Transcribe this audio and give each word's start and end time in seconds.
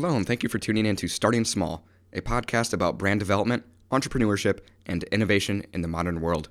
Hello, 0.00 0.14
and 0.14 0.24
thank 0.24 0.44
you 0.44 0.48
for 0.48 0.60
tuning 0.60 0.86
in 0.86 0.94
to 0.94 1.08
Starting 1.08 1.44
Small, 1.44 1.84
a 2.12 2.20
podcast 2.20 2.72
about 2.72 2.98
brand 2.98 3.18
development, 3.18 3.64
entrepreneurship, 3.90 4.60
and 4.86 5.02
innovation 5.10 5.64
in 5.72 5.80
the 5.80 5.88
modern 5.88 6.20
world. 6.20 6.50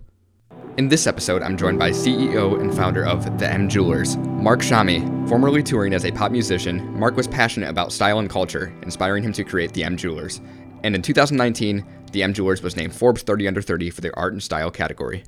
In 0.76 0.90
this 0.90 1.08
episode, 1.08 1.42
I'm 1.42 1.56
joined 1.56 1.80
by 1.80 1.92
CEO 1.92 2.60
and 2.60 2.76
founder 2.76 3.06
of 3.06 3.40
The 3.40 3.50
M 3.50 3.70
Jewelers, 3.70 4.18
Mark 4.18 4.60
Shami. 4.60 5.30
Formerly 5.30 5.64
touring 5.64 5.94
as 5.94 6.04
a 6.04 6.12
pop 6.12 6.34
musician, 6.34 7.00
Mark 7.00 7.16
was 7.16 7.26
passionate 7.26 7.70
about 7.70 7.94
style 7.94 8.20
and 8.20 8.30
culture, 8.30 8.78
inspiring 8.82 9.24
him 9.24 9.32
to 9.32 9.46
create 9.46 9.72
The 9.72 9.86
M 9.86 9.96
Jewelers. 9.96 10.42
And 10.84 10.94
in 10.94 11.02
2019, 11.02 11.86
The 12.12 12.24
M 12.24 12.34
Jewelers 12.34 12.62
was 12.62 12.76
named 12.76 12.94
Forbes 12.94 13.22
30 13.22 13.48
Under 13.48 13.62
30 13.62 13.92
for 13.92 14.02
their 14.02 14.20
art 14.20 14.34
and 14.34 14.44
style 14.44 14.72
category. 14.72 15.24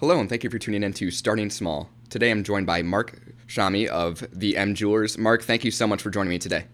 Hello, 0.00 0.18
and 0.18 0.30
thank 0.30 0.42
you 0.42 0.48
for 0.48 0.58
tuning 0.58 0.82
in 0.82 0.94
to 0.94 1.10
Starting 1.10 1.50
Small. 1.50 1.90
Today, 2.08 2.30
I'm 2.30 2.44
joined 2.44 2.66
by 2.66 2.80
Mark 2.80 3.20
Shami 3.46 3.88
of 3.88 4.26
The 4.32 4.56
M 4.56 4.74
Jewelers. 4.74 5.18
Mark, 5.18 5.42
thank 5.42 5.66
you 5.66 5.70
so 5.70 5.86
much 5.86 6.00
for 6.00 6.08
joining 6.08 6.30
me 6.30 6.38
today. 6.38 6.64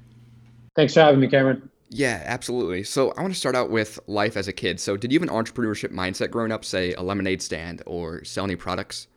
Thanks 0.78 0.94
for 0.94 1.00
having 1.00 1.18
me, 1.18 1.26
Cameron. 1.26 1.68
Yeah, 1.88 2.22
absolutely. 2.24 2.84
So 2.84 3.10
I 3.16 3.22
want 3.22 3.34
to 3.34 3.40
start 3.40 3.56
out 3.56 3.68
with 3.68 3.98
life 4.06 4.36
as 4.36 4.46
a 4.46 4.52
kid. 4.52 4.78
So 4.78 4.96
did 4.96 5.10
you 5.10 5.18
have 5.18 5.28
an 5.28 5.34
entrepreneurship 5.34 5.92
mindset 5.92 6.30
growing 6.30 6.52
up, 6.52 6.64
say 6.64 6.92
a 6.92 7.02
lemonade 7.02 7.42
stand 7.42 7.82
or 7.84 8.22
sell 8.22 8.44
any 8.44 8.54
products? 8.54 9.08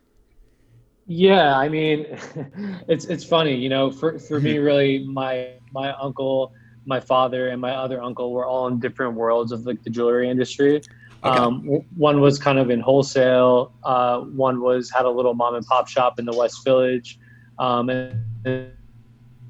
Yeah, 1.06 1.56
I 1.56 1.68
mean, 1.68 2.06
it's 2.88 3.04
it's 3.04 3.22
funny, 3.22 3.54
you 3.54 3.68
know, 3.68 3.92
for 3.92 4.18
for 4.18 4.40
me 4.40 4.58
really 4.70 5.06
my 5.06 5.50
my 5.70 5.92
uncle, 5.92 6.52
my 6.84 6.98
father 6.98 7.50
and 7.50 7.60
my 7.60 7.76
other 7.76 8.02
uncle 8.02 8.32
were 8.32 8.44
all 8.44 8.66
in 8.66 8.80
different 8.80 9.14
worlds 9.14 9.52
of 9.52 9.64
like 9.64 9.84
the 9.84 9.90
jewelry 9.90 10.28
industry. 10.28 10.82
Okay. 11.22 11.38
Um, 11.38 11.84
one 11.94 12.20
was 12.20 12.40
kind 12.40 12.58
of 12.58 12.70
in 12.70 12.80
wholesale. 12.80 13.72
Uh, 13.84 14.22
one 14.22 14.60
was 14.62 14.90
had 14.90 15.04
a 15.04 15.10
little 15.10 15.34
mom 15.34 15.54
and 15.54 15.64
pop 15.64 15.86
shop 15.86 16.18
in 16.18 16.24
the 16.24 16.36
West 16.36 16.64
Village, 16.64 17.20
um, 17.60 17.88
and, 17.88 18.72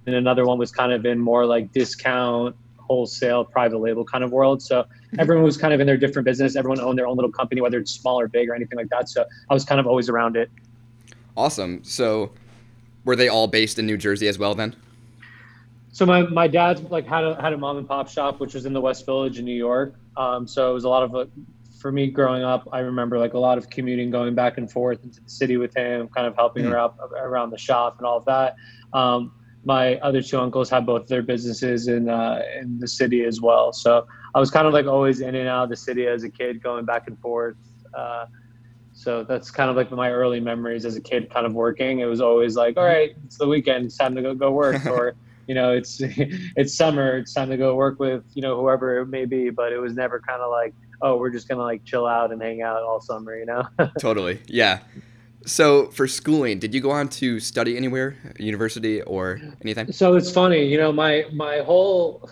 and 0.07 0.15
another 0.15 0.45
one 0.45 0.59
was 0.59 0.73
kind 0.73 0.93
of 0.93 1.05
in 1.07 1.19
more 1.19 1.47
like 1.47 1.73
discount 1.73 2.57
wholesale 2.93 3.45
private 3.45 3.79
label 3.79 4.05
kind 4.05 4.23
of 4.23 4.33
world. 4.33 4.63
So 4.63 4.85
everyone 5.19 5.45
was 5.45 5.57
kind 5.57 5.73
of 5.73 5.81
in 5.81 5.87
their 5.87 5.97
different 5.97 6.27
business. 6.27 6.57
Everyone 6.57 6.81
owned 6.81 6.99
their 6.99 7.07
own 7.07 7.17
little 7.17 7.31
company 7.31 7.61
whether 7.61 7.79
it's 7.79 7.93
small 7.93 8.21
or 8.21 8.29
big 8.29 8.51
or 8.51 8.55
anything 8.55 8.77
like 8.77 8.89
that. 8.91 9.09
So 9.09 9.25
i 9.49 9.55
was 9.55 9.65
kind 9.65 9.81
of 9.81 9.87
always 9.87 10.09
around 10.09 10.37
it. 10.37 10.51
Awesome. 11.37 11.83
So 11.85 12.33
were 13.05 13.17
they 13.17 13.29
all 13.29 13.47
based 13.47 13.79
in 13.79 13.87
new 13.87 13.97
jersey 13.97 14.29
as 14.29 14.39
well 14.39 14.55
then? 14.55 14.77
So 15.93 16.07
my, 16.07 16.23
my 16.23 16.49
dad 16.49 16.91
like 16.91 17.07
had 17.07 17.25
a 17.25 17.41
had 17.41 17.53
a 17.53 17.59
mom 17.59 17.79
and 17.79 17.89
pop 17.89 18.09
shop 18.09 18.41
which 18.41 18.55
was 18.55 18.67
in 18.67 18.73
the 18.73 18.81
west 18.81 19.07
village 19.07 19.39
in 19.39 19.45
new 19.45 19.55
york. 19.55 19.95
Um, 20.17 20.47
so 20.47 20.71
it 20.71 20.75
was 20.75 20.85
a 20.85 20.89
lot 20.89 21.03
of 21.03 21.31
for 21.81 21.91
me 21.91 22.09
growing 22.09 22.45
up 22.45 22.69
i 22.71 22.79
remember 22.79 23.19
like 23.19 23.35
a 23.35 23.39
lot 23.39 23.59
of 23.59 23.69
commuting 23.69 24.09
going 24.09 24.37
back 24.37 24.57
and 24.57 24.71
forth 24.71 25.03
into 25.03 25.21
the 25.21 25.29
city 25.29 25.57
with 25.57 25.75
him 25.75 26.07
kind 26.09 26.29
of 26.29 26.37
helping 26.37 26.65
mm. 26.65 26.73
around 26.73 26.93
around 27.17 27.51
the 27.51 27.59
shop 27.59 27.97
and 27.99 28.07
all 28.07 28.19
of 28.19 28.25
that. 28.27 28.55
Um, 28.93 29.33
my 29.65 29.97
other 29.97 30.23
two 30.23 30.39
uncles 30.39 30.69
had 30.69 30.87
both 30.87 31.07
their 31.07 31.23
businesses 31.23 31.89
in 31.89 32.09
uh, 32.09 32.43
in 32.61 32.79
the 32.79 32.89
city 32.89 33.25
as 33.25 33.41
well. 33.41 33.73
So 33.73 34.07
I 34.35 34.41
was 34.41 34.51
kind 34.51 34.67
of 34.67 34.73
like 34.73 34.87
always 34.87 35.21
in 35.21 35.35
and 35.35 35.49
out 35.49 35.65
of 35.65 35.71
the 35.71 35.77
city 35.77 36.07
as 36.07 36.25
a 36.25 36.29
kid, 36.29 36.63
going 36.63 36.85
back 36.85 37.07
and 37.07 37.19
forth. 37.21 37.57
Uh, 37.95 38.27
so 38.93 39.25
that's 39.25 39.51
kind 39.51 39.71
of 39.71 39.77
like 39.77 39.91
my 39.91 40.11
early 40.11 40.41
memories 40.41 40.85
as 40.85 40.97
a 40.97 41.01
kid, 41.01 41.33
kind 41.33 41.47
of 41.47 41.55
working. 41.55 42.01
It 42.01 42.05
was 42.07 42.21
always 42.21 42.57
like, 42.57 42.77
all 42.77 42.85
right, 42.85 43.15
it's 43.25 43.39
the 43.39 43.49
weekend, 43.49 43.87
it's 43.87 43.97
time 43.97 44.15
to 44.15 44.23
go 44.23 44.35
go 44.35 44.51
work, 44.51 44.85
or 44.97 45.15
you 45.47 45.55
know, 45.55 45.73
it's 45.73 45.99
it's 46.01 46.75
summer, 46.75 47.19
it's 47.19 47.33
time 47.33 47.51
to 47.51 47.57
go 47.57 47.75
work 47.75 48.01
with 48.01 48.25
you 48.35 48.43
know 48.43 48.61
whoever 48.61 48.99
it 48.99 49.07
may 49.07 49.25
be. 49.25 49.51
But 49.51 49.73
it 49.73 49.79
was 49.79 49.95
never 49.95 50.21
kind 50.21 50.43
of 50.43 50.51
like, 50.51 50.75
oh, 51.01 51.17
we're 51.17 51.31
just 51.31 51.49
gonna 51.49 51.63
like 51.63 51.85
chill 51.85 52.07
out 52.07 52.33
and 52.33 52.43
hang 52.43 52.63
out 52.63 52.83
all 52.83 53.01
summer, 53.01 53.37
you 53.37 53.47
know? 53.47 53.67
totally, 53.99 54.41
yeah. 54.47 54.81
So 55.47 55.87
for 55.87 56.07
schooling, 56.07 56.59
did 56.59 56.75
you 56.75 56.81
go 56.81 56.91
on 56.91 57.09
to 57.21 57.41
study 57.41 57.77
anywhere, 57.77 58.17
university 58.39 59.03
or 59.03 59.41
anything? 59.63 59.93
So 59.93 60.15
it's 60.15 60.31
funny, 60.31 60.65
you 60.65 60.79
know, 60.79 60.93
my 60.93 61.27
my 61.33 61.59
whole 61.59 62.31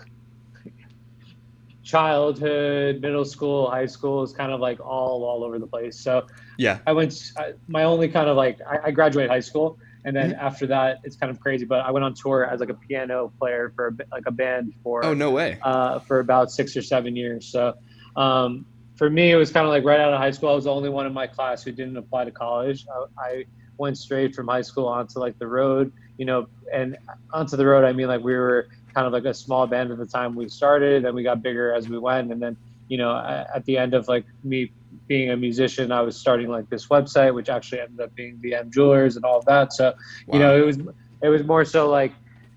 childhood, 1.83 3.01
middle 3.01 3.25
school, 3.25 3.69
high 3.69 3.85
school 3.85 4.23
is 4.23 4.31
kind 4.31 4.51
of 4.51 4.61
like 4.61 4.79
all 4.79 5.23
all 5.23 5.43
over 5.43 5.59
the 5.59 5.67
place. 5.67 5.99
So 5.99 6.25
yeah, 6.57 6.79
I 6.87 6.93
went. 6.93 7.33
I, 7.37 7.53
my 7.67 7.83
only 7.83 8.07
kind 8.07 8.29
of 8.29 8.37
like 8.37 8.59
I, 8.61 8.87
I 8.87 8.91
graduated 8.91 9.29
high 9.29 9.41
school, 9.41 9.77
and 10.05 10.15
then 10.15 10.31
mm-hmm. 10.31 10.47
after 10.47 10.65
that, 10.67 10.99
it's 11.03 11.17
kind 11.17 11.29
of 11.29 11.39
crazy. 11.41 11.65
But 11.65 11.85
I 11.85 11.91
went 11.91 12.05
on 12.05 12.13
tour 12.13 12.45
as 12.45 12.59
like 12.61 12.69
a 12.69 12.75
piano 12.75 13.31
player 13.37 13.73
for 13.75 13.87
a, 13.89 13.93
like 14.11 14.23
a 14.25 14.31
band 14.31 14.73
for 14.83 15.03
oh 15.03 15.13
no 15.13 15.31
way 15.31 15.59
uh, 15.63 15.99
for 15.99 16.19
about 16.19 16.51
six 16.51 16.77
or 16.77 16.81
seven 16.81 17.15
years. 17.15 17.45
So 17.47 17.73
um, 18.15 18.65
for 19.01 19.09
me, 19.09 19.31
it 19.31 19.35
was 19.35 19.51
kind 19.51 19.65
of 19.65 19.71
like 19.71 19.83
right 19.83 19.99
out 19.99 20.13
of 20.13 20.19
high 20.19 20.29
school. 20.29 20.49
I 20.49 20.53
was 20.53 20.65
the 20.65 20.71
only 20.71 20.89
one 20.89 21.07
in 21.07 21.13
my 21.13 21.25
class 21.25 21.63
who 21.63 21.71
didn't 21.71 21.97
apply 21.97 22.23
to 22.23 22.29
college. 22.29 22.85
I, 22.87 23.05
I 23.19 23.45
went 23.77 23.97
straight 23.97 24.35
from 24.35 24.47
high 24.47 24.61
school 24.61 24.85
onto 24.85 25.17
like 25.17 25.39
the 25.39 25.47
road, 25.47 25.91
you 26.19 26.25
know, 26.25 26.45
and 26.71 26.95
onto 27.33 27.57
the 27.57 27.65
road, 27.65 27.83
I 27.83 27.93
mean, 27.93 28.05
like 28.05 28.23
we 28.23 28.35
were 28.35 28.67
kind 28.93 29.07
of 29.07 29.11
like 29.11 29.25
a 29.25 29.33
small 29.33 29.65
band 29.65 29.91
at 29.91 29.97
the 29.97 30.05
time 30.05 30.35
we 30.35 30.47
started, 30.49 31.03
and 31.03 31.15
we 31.15 31.23
got 31.23 31.41
bigger 31.41 31.73
as 31.73 31.89
we 31.89 31.97
went. 31.97 32.31
And 32.31 32.39
then, 32.39 32.55
you 32.89 32.97
know, 32.99 33.17
at 33.17 33.65
the 33.65 33.75
end 33.75 33.95
of 33.95 34.07
like 34.07 34.23
me 34.43 34.71
being 35.07 35.31
a 35.31 35.35
musician, 35.35 35.91
I 35.91 36.01
was 36.01 36.15
starting 36.15 36.49
like 36.49 36.69
this 36.69 36.85
website, 36.85 37.33
which 37.33 37.49
actually 37.49 37.81
ended 37.81 38.01
up 38.01 38.13
being 38.13 38.39
the 38.43 38.53
M 38.53 38.69
Jewelers 38.69 39.15
and 39.15 39.25
all 39.25 39.39
of 39.39 39.45
that. 39.45 39.73
So, 39.73 39.95
wow. 40.27 40.33
you 40.33 40.39
know, 40.39 40.55
it 40.55 40.63
was 40.63 40.77
it 41.23 41.29
was 41.29 41.43
more 41.43 41.65
so 41.65 41.89
like 41.89 42.13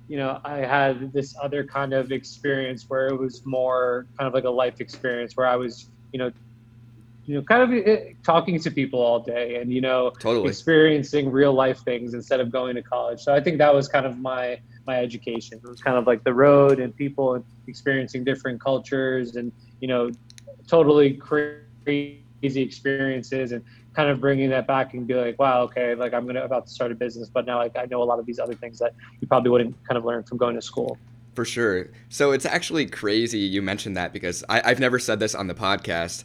you 0.09 0.19
know, 0.19 0.38
I 0.44 0.59
had 0.59 1.15
this 1.15 1.34
other 1.43 1.65
kind 1.65 1.94
of 1.94 2.12
experience 2.12 2.84
where 2.91 3.06
it 3.06 3.19
was 3.19 3.47
more 3.47 4.06
kind 4.19 4.28
of 4.28 4.34
like 4.34 4.44
a 4.44 4.50
life 4.50 4.82
experience 4.82 5.34
where 5.38 5.47
I 5.47 5.56
was 5.56 5.88
you 6.14 6.19
know, 6.19 6.30
you 7.26 7.34
know, 7.34 7.42
kind 7.42 7.62
of 7.62 7.86
eh, 7.86 8.12
talking 8.22 8.60
to 8.60 8.70
people 8.70 9.00
all 9.00 9.19
day 9.19 9.56
and 9.56 9.72
you 9.72 9.80
know, 9.80 10.10
totally. 10.20 10.48
experiencing 10.48 11.32
real 11.32 11.52
life 11.52 11.80
things 11.80 12.14
instead 12.14 12.38
of 12.38 12.52
going 12.52 12.76
to 12.76 12.82
college. 12.82 13.20
So 13.20 13.34
I 13.34 13.41
think 13.41 13.58
that 13.58 13.75
was 13.75 13.88
kind 13.88 14.06
of 14.06 14.16
my 14.19 14.60
my 14.86 14.97
education. 15.00 15.60
It 15.62 15.69
was 15.69 15.80
kind 15.80 15.98
of 15.98 16.06
like 16.06 16.22
the 16.22 16.32
road 16.32 16.78
and 16.78 16.94
people 16.94 17.34
and 17.34 17.44
experiencing 17.66 18.22
different 18.22 18.60
cultures 18.60 19.34
and 19.34 19.50
you 19.80 19.88
know, 19.88 20.12
totally 20.69 21.14
crazy 21.14 22.22
experiences 22.42 23.50
and 23.50 23.64
kind 23.92 24.08
of 24.08 24.20
bringing 24.20 24.50
that 24.50 24.69
back 24.69 24.94
and 24.94 25.04
be 25.04 25.14
like, 25.14 25.36
wow, 25.41 25.62
okay, 25.62 25.96
like 25.96 26.14
I'm 26.14 26.26
gonna 26.26 26.44
about 26.44 26.69
to 26.69 26.72
start 26.72 26.92
a 26.92 26.94
business, 26.94 27.28
but 27.28 27.44
now 27.44 27.58
like 27.58 27.76
I 27.76 27.86
know 27.86 28.04
a 28.04 28.04
lot 28.04 28.20
of 28.20 28.26
these 28.26 28.38
other 28.38 28.54
things 28.54 28.78
that 28.78 28.94
you 29.20 29.26
probably 29.26 29.50
wouldn't 29.50 29.75
kind 29.84 29.98
of 29.98 30.04
learn 30.04 30.22
from 30.22 30.38
going 30.38 30.54
to 30.54 30.62
school. 30.62 30.96
For 31.34 31.45
sure. 31.45 31.89
So 32.09 32.33
it's 32.33 32.47
actually 32.47 32.87
crazy 32.87 33.41
you 33.41 33.61
mentioned 33.61 33.97
that 33.97 34.12
because 34.12 34.45
I, 34.49 34.69
have 34.69 34.81
never 34.81 34.99
said 34.99 35.19
this 35.19 35.34
on 35.34 35.49
the 35.49 35.55
podcast, 35.55 36.25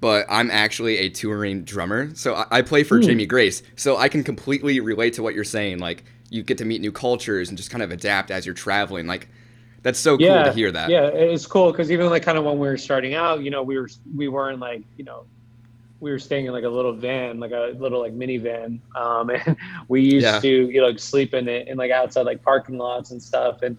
but 0.00 0.26
I'm 0.28 0.50
actually 0.50 0.98
a 0.98 1.10
touring 1.10 1.64
drummer. 1.64 2.14
So 2.14 2.34
I, 2.34 2.46
I 2.50 2.62
play 2.62 2.82
for 2.82 2.98
mm. 2.98 3.04
Jamie 3.04 3.26
Grace. 3.26 3.62
So 3.76 3.96
I 3.96 4.08
can 4.08 4.24
completely 4.24 4.80
relate 4.80 5.14
to 5.14 5.22
what 5.22 5.34
you're 5.34 5.44
saying. 5.44 5.78
Like 5.78 6.04
you 6.30 6.42
get 6.42 6.58
to 6.58 6.64
meet 6.64 6.80
new 6.80 6.92
cultures 6.92 7.48
and 7.48 7.58
just 7.58 7.70
kind 7.70 7.82
of 7.82 7.90
adapt 7.90 8.30
as 8.30 8.46
you're 8.46 8.54
traveling. 8.54 9.06
Like 9.06 9.28
that's 9.82 9.98
so 9.98 10.18
cool 10.18 10.26
to 10.26 10.52
hear 10.52 10.72
that. 10.72 10.90
Yeah, 10.90 11.06
it's 11.06 11.46
cool 11.46 11.70
because 11.70 11.92
even 11.92 12.10
like 12.10 12.22
kind 12.22 12.36
of 12.38 12.44
when 12.44 12.58
we 12.58 12.66
were 12.66 12.76
starting 12.76 13.14
out, 13.14 13.42
you 13.42 13.50
know, 13.50 13.62
we 13.62 13.78
were 13.78 13.88
we 14.16 14.26
weren't 14.26 14.58
like 14.58 14.82
you 14.96 15.04
know 15.04 15.26
we 16.00 16.10
were 16.10 16.18
staying 16.18 16.46
in 16.46 16.52
like 16.52 16.64
a 16.64 16.68
little 16.68 16.92
van, 16.92 17.38
like 17.38 17.52
a 17.52 17.72
little 17.78 18.00
like 18.00 18.12
minivan, 18.12 18.80
um, 18.96 19.30
and 19.46 19.56
we 19.88 20.02
used 20.02 20.24
yeah. 20.24 20.40
to 20.40 20.48
you 20.48 20.80
know 20.80 20.96
sleep 20.96 21.34
in 21.34 21.48
it 21.48 21.68
in 21.68 21.76
like 21.76 21.90
outside 21.90 22.26
like 22.26 22.42
parking 22.42 22.78
lots 22.78 23.12
and 23.12 23.22
stuff, 23.22 23.62
and 23.62 23.76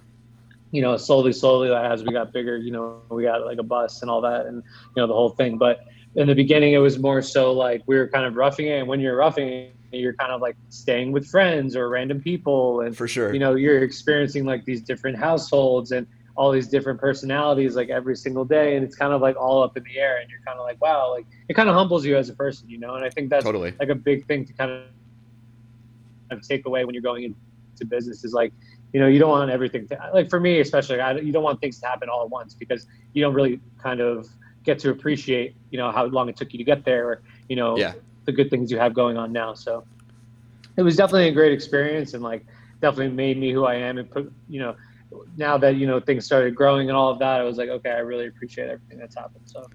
you 0.78 0.84
know, 0.84 0.96
slowly, 0.96 1.34
slowly 1.34 1.74
as 1.74 2.04
we 2.04 2.14
got 2.14 2.32
bigger, 2.32 2.56
you 2.56 2.70
know, 2.70 3.02
we 3.10 3.24
got 3.24 3.44
like 3.44 3.58
a 3.58 3.64
bus 3.64 4.04
and 4.04 4.12
all 4.12 4.22
that 4.22 4.46
and, 4.46 4.62
you 4.96 5.02
know, 5.02 5.08
the 5.08 5.14
whole 5.14 5.32
thing. 5.32 5.58
But 5.58 5.80
in 6.14 6.28
the 6.28 6.36
beginning, 6.36 6.74
it 6.74 6.78
was 6.78 7.00
more 7.00 7.24
so 7.24 7.52
like 7.52 7.82
we 7.88 7.98
were 7.98 8.08
kind 8.08 8.28
of 8.28 8.36
roughing 8.36 8.68
it. 8.68 8.78
And 8.78 8.88
when 8.88 9.00
you're 9.00 9.16
roughing 9.16 9.48
it, 9.48 9.74
you're 9.92 10.14
kind 10.14 10.32
of 10.32 10.40
like 10.40 10.56
staying 10.70 11.14
with 11.14 11.26
friends 11.26 11.76
or 11.76 11.90
random 11.90 12.22
people. 12.22 12.82
And, 12.82 12.96
for 12.96 13.08
sure, 13.08 13.34
you 13.34 13.40
know, 13.40 13.56
you're 13.56 13.82
experiencing 13.82 14.46
like 14.46 14.66
these 14.66 14.84
different 14.84 15.18
households 15.18 15.92
and 15.92 16.06
all 16.36 16.52
these 16.52 16.68
different 16.68 17.00
personalities 17.00 17.76
like 17.76 17.90
every 17.90 18.16
single 18.16 18.46
day. 18.46 18.76
And 18.76 18.86
it's 18.86 18.96
kind 18.96 19.14
of 19.14 19.20
like 19.20 19.36
all 19.36 19.64
up 19.64 19.78
in 19.78 19.84
the 19.84 19.98
air. 19.98 20.18
And 20.22 20.30
you're 20.30 20.42
kind 20.46 20.60
of 20.60 20.64
like, 20.64 20.80
wow, 20.80 21.10
like 21.10 21.26
it 21.50 21.56
kind 21.56 21.70
of 21.70 21.74
humbles 21.74 22.06
you 22.06 22.16
as 22.16 22.30
a 22.30 22.36
person, 22.36 22.70
you 22.70 22.78
know? 22.78 22.94
And 22.94 23.04
I 23.04 23.10
think 23.10 23.32
that's 23.32 23.44
totally 23.44 23.74
like 23.80 23.90
a 23.90 23.96
big 23.96 24.28
thing 24.28 24.46
to 24.46 24.54
kind 24.54 24.84
of 26.30 26.48
take 26.48 26.68
away 26.68 26.86
when 26.86 26.94
you're 26.94 27.02
going 27.02 27.24
into 27.24 27.86
business 27.88 28.24
is 28.24 28.34
like, 28.34 28.54
you 28.94 29.00
know 29.00 29.08
you 29.08 29.20
don't 29.20 29.30
want 29.30 29.52
everything 29.52 29.88
to 29.88 29.98
like 30.14 30.30
for 30.30 30.40
me 30.40 30.59
especially 30.59 31.00
I, 31.00 31.14
you 31.18 31.31
don't 31.31 31.44
want 31.44 31.59
things 31.59 31.80
to 31.80 31.88
happen 31.88 32.09
all 32.09 32.24
at 32.24 32.30
once 32.30 32.54
because 32.54 32.88
you 33.13 33.22
don't 33.22 33.34
really 33.34 33.60
kind 33.81 34.00
of 34.00 34.28
get 34.63 34.80
to 34.80 34.89
appreciate 34.89 35.56
you 35.72 35.78
know 35.78 35.92
how 35.92 36.06
long 36.06 36.30
it 36.30 36.38
took 36.38 36.54
you 36.54 36.57
to 36.57 36.63
get 36.63 36.84
there 36.86 37.07
or 37.07 37.22
you 37.50 37.56
know 37.56 37.78
yeah. 37.78 37.94
the 38.25 38.31
good 38.31 38.50
things 38.50 38.72
you 38.72 38.78
have 38.78 38.94
going 38.94 39.18
on 39.18 39.31
now 39.31 39.54
so 39.54 39.84
it 40.78 40.81
was 40.81 40.95
definitely 40.95 41.28
a 41.28 41.31
great 41.31 41.51
experience 41.51 42.13
and 42.13 42.24
like 42.24 42.45
definitely 42.81 43.13
made 43.13 43.38
me 43.38 43.51
who 43.51 43.66
i 43.66 43.75
am 43.75 43.98
and 43.98 44.10
put 44.10 44.31
you 44.50 44.60
know 44.60 44.75
now 45.38 45.57
that 45.57 45.75
you 45.75 45.88
know 45.88 46.00
things 46.00 46.25
started 46.25 46.54
growing 46.56 46.89
and 46.89 46.98
all 46.98 47.12
of 47.12 47.19
that 47.19 47.39
i 47.39 47.44
was 47.44 47.57
like 47.57 47.69
okay 47.69 47.92
i 47.92 48.00
really 48.00 48.28
appreciate 48.28 48.69
everything 48.69 48.98
that's 48.98 49.16
happened 49.16 49.44
so 49.45 49.66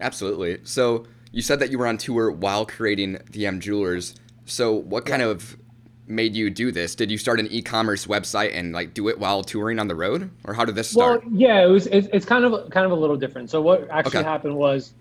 absolutely 0.00 0.58
so 0.64 1.06
you 1.30 1.42
said 1.42 1.58
that 1.60 1.70
you 1.70 1.78
were 1.78 1.86
on 1.86 1.98
tour 1.98 2.30
while 2.30 2.64
creating 2.64 3.18
the 3.30 3.46
m 3.46 3.60
jewelers 3.60 4.14
so 4.44 4.72
what 4.72 5.04
kind 5.04 5.20
yeah. 5.20 5.28
of 5.28 5.58
made 6.08 6.34
you 6.34 6.50
do 6.50 6.72
this? 6.72 6.94
Did 6.94 7.10
you 7.10 7.18
start 7.18 7.40
an 7.40 7.48
e-commerce 7.50 8.06
website 8.06 8.50
and 8.54 8.72
like 8.72 8.94
do 8.94 9.08
it 9.08 9.18
while 9.18 9.42
touring 9.42 9.78
on 9.78 9.88
the 9.88 9.94
road, 9.94 10.30
or 10.44 10.54
how 10.54 10.64
did 10.64 10.74
this 10.74 10.90
start? 10.90 11.24
Well, 11.24 11.34
yeah, 11.34 11.62
it 11.62 11.68
was. 11.68 11.86
It's, 11.86 12.08
it's 12.12 12.26
kind 12.26 12.44
of 12.44 12.70
kind 12.70 12.86
of 12.86 12.92
a 12.92 12.96
little 12.96 13.16
different. 13.16 13.50
So 13.50 13.60
what 13.60 13.88
actually 13.90 14.18
okay. 14.18 14.28
happened 14.28 14.56
was, 14.56 14.92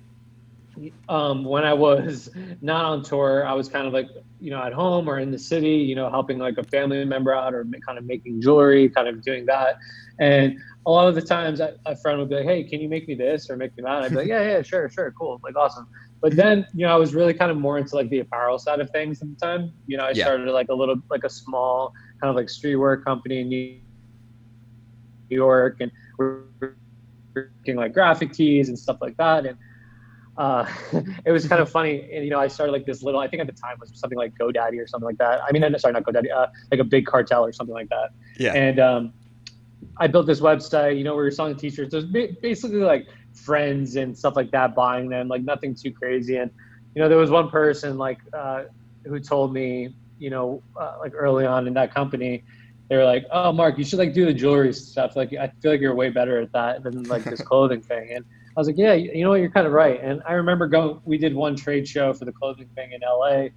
um, 1.09 1.43
when 1.43 1.63
I 1.63 1.73
was 1.73 2.29
not 2.61 2.85
on 2.85 3.03
tour, 3.03 3.45
I 3.45 3.53
was 3.53 3.67
kind 3.67 3.87
of 3.87 3.93
like, 3.93 4.09
you 4.39 4.51
know, 4.51 4.61
at 4.61 4.73
home 4.73 5.09
or 5.09 5.19
in 5.19 5.31
the 5.31 5.39
city, 5.39 5.75
you 5.75 5.95
know, 5.95 6.09
helping 6.09 6.37
like 6.37 6.57
a 6.57 6.63
family 6.63 7.03
member 7.05 7.33
out 7.33 7.53
or 7.53 7.65
kind 7.85 7.97
of 7.97 8.05
making 8.05 8.41
jewelry, 8.41 8.89
kind 8.89 9.07
of 9.07 9.23
doing 9.23 9.45
that. 9.45 9.77
And 10.19 10.57
a 10.85 10.91
lot 10.91 11.07
of 11.07 11.15
the 11.15 11.21
times 11.21 11.59
a 11.59 11.95
friend 11.97 12.19
would 12.19 12.29
be 12.29 12.35
like, 12.35 12.45
Hey, 12.45 12.63
can 12.63 12.79
you 12.79 12.89
make 12.89 13.07
me 13.07 13.15
this 13.15 13.49
or 13.49 13.57
make 13.57 13.75
me 13.77 13.83
that? 13.83 13.97
And 13.97 14.05
I'd 14.05 14.09
be 14.11 14.17
like, 14.17 14.27
yeah, 14.27 14.41
yeah, 14.41 14.61
sure, 14.61 14.89
sure. 14.89 15.11
Cool. 15.11 15.39
Like, 15.43 15.55
awesome. 15.55 15.87
But 16.21 16.35
then, 16.35 16.65
you 16.73 16.85
know, 16.85 16.93
I 16.93 16.95
was 16.95 17.13
really 17.13 17.33
kind 17.33 17.51
of 17.51 17.57
more 17.57 17.77
into 17.77 17.95
like 17.95 18.09
the 18.09 18.19
apparel 18.19 18.57
side 18.57 18.79
of 18.79 18.89
things 18.89 19.21
at 19.21 19.29
the 19.29 19.35
time. 19.35 19.71
You 19.85 19.97
know, 19.97 20.05
I 20.05 20.11
yeah. 20.11 20.25
started 20.25 20.51
like 20.51 20.69
a 20.69 20.73
little, 20.73 20.95
like 21.09 21.23
a 21.23 21.29
small 21.29 21.93
kind 22.19 22.29
of 22.29 22.35
like 22.35 22.47
streetwear 22.47 23.03
company 23.03 23.41
in 23.41 23.49
New 23.49 23.79
York 25.29 25.77
and 25.79 25.91
we're 26.17 26.41
working 27.35 27.75
like 27.75 27.93
graphic 27.93 28.33
tees 28.33 28.67
and 28.69 28.77
stuff 28.77 28.97
like 28.99 29.15
that. 29.17 29.45
And, 29.45 29.57
uh, 30.37 30.67
it 31.25 31.31
was 31.31 31.47
kind 31.47 31.61
of 31.61 31.69
funny. 31.69 32.09
And, 32.11 32.23
you 32.23 32.31
know, 32.31 32.39
I 32.39 32.47
started 32.47 32.71
like 32.71 32.85
this 32.85 33.03
little, 33.03 33.19
I 33.19 33.27
think 33.27 33.41
at 33.41 33.47
the 33.47 33.53
time 33.53 33.77
was 33.79 33.91
something 33.93 34.17
like 34.17 34.33
GoDaddy 34.39 34.81
or 34.81 34.87
something 34.87 35.05
like 35.05 35.17
that. 35.19 35.41
I 35.47 35.51
mean, 35.51 35.61
sorry, 35.77 35.93
not 35.93 36.03
GoDaddy, 36.03 36.31
uh, 36.35 36.47
like 36.71 36.79
a 36.79 36.83
big 36.83 37.05
cartel 37.05 37.45
or 37.45 37.51
something 37.51 37.75
like 37.75 37.89
that. 37.89 38.09
Yeah. 38.39 38.53
And 38.53 38.79
um, 38.79 39.13
I 39.97 40.07
built 40.07 40.25
this 40.25 40.39
website, 40.39 40.97
you 40.97 41.03
know, 41.03 41.13
where 41.13 41.23
we 41.23 41.27
were 41.27 41.31
selling 41.31 41.55
t-shirts. 41.55 41.93
It 41.93 41.97
was 41.97 42.05
basically 42.41 42.79
like 42.79 43.07
friends 43.37 43.95
and 43.95 44.17
stuff 44.17 44.35
like 44.35 44.51
that 44.51 44.75
buying 44.75 45.09
them, 45.09 45.27
like 45.27 45.43
nothing 45.43 45.75
too 45.75 45.91
crazy. 45.91 46.37
And, 46.37 46.51
you 46.95 47.01
know, 47.01 47.09
there 47.09 47.17
was 47.17 47.29
one 47.29 47.49
person 47.49 47.97
like 47.97 48.19
uh, 48.33 48.63
who 49.05 49.19
told 49.19 49.53
me, 49.53 49.95
you 50.19 50.29
know, 50.29 50.61
uh, 50.79 50.97
like 50.99 51.13
early 51.15 51.45
on 51.45 51.67
in 51.67 51.73
that 51.75 51.93
company, 51.93 52.43
they 52.89 52.95
were 52.95 53.05
like, 53.05 53.25
"Oh, 53.31 53.51
Mark, 53.51 53.77
you 53.77 53.83
should 53.83 53.99
like 53.99 54.13
do 54.13 54.25
the 54.25 54.33
jewelry 54.33 54.73
stuff. 54.73 55.15
Like, 55.15 55.33
I 55.33 55.51
feel 55.61 55.71
like 55.71 55.81
you're 55.81 55.93
way 55.93 56.09
better 56.09 56.39
at 56.39 56.51
that 56.53 56.83
than 56.83 57.03
like 57.03 57.23
this 57.23 57.41
clothing 57.49 57.81
thing." 57.81 58.13
And 58.13 58.25
I 58.57 58.59
was 58.59 58.67
like, 58.67 58.77
yeah, 58.77 58.93
you 58.93 59.23
know 59.23 59.29
what, 59.29 59.39
you're 59.39 59.51
kind 59.51 59.67
of 59.67 59.73
right. 59.73 60.01
And 60.01 60.19
I 60.27 60.33
remember 60.33 60.67
going, 60.67 60.99
we 61.05 61.19
did 61.19 61.35
one 61.35 61.55
trade 61.55 61.87
show 61.87 62.11
for 62.11 62.25
the 62.25 62.31
clothing 62.31 62.67
thing 62.73 62.91
in 62.91 63.01
LA, 63.01 63.49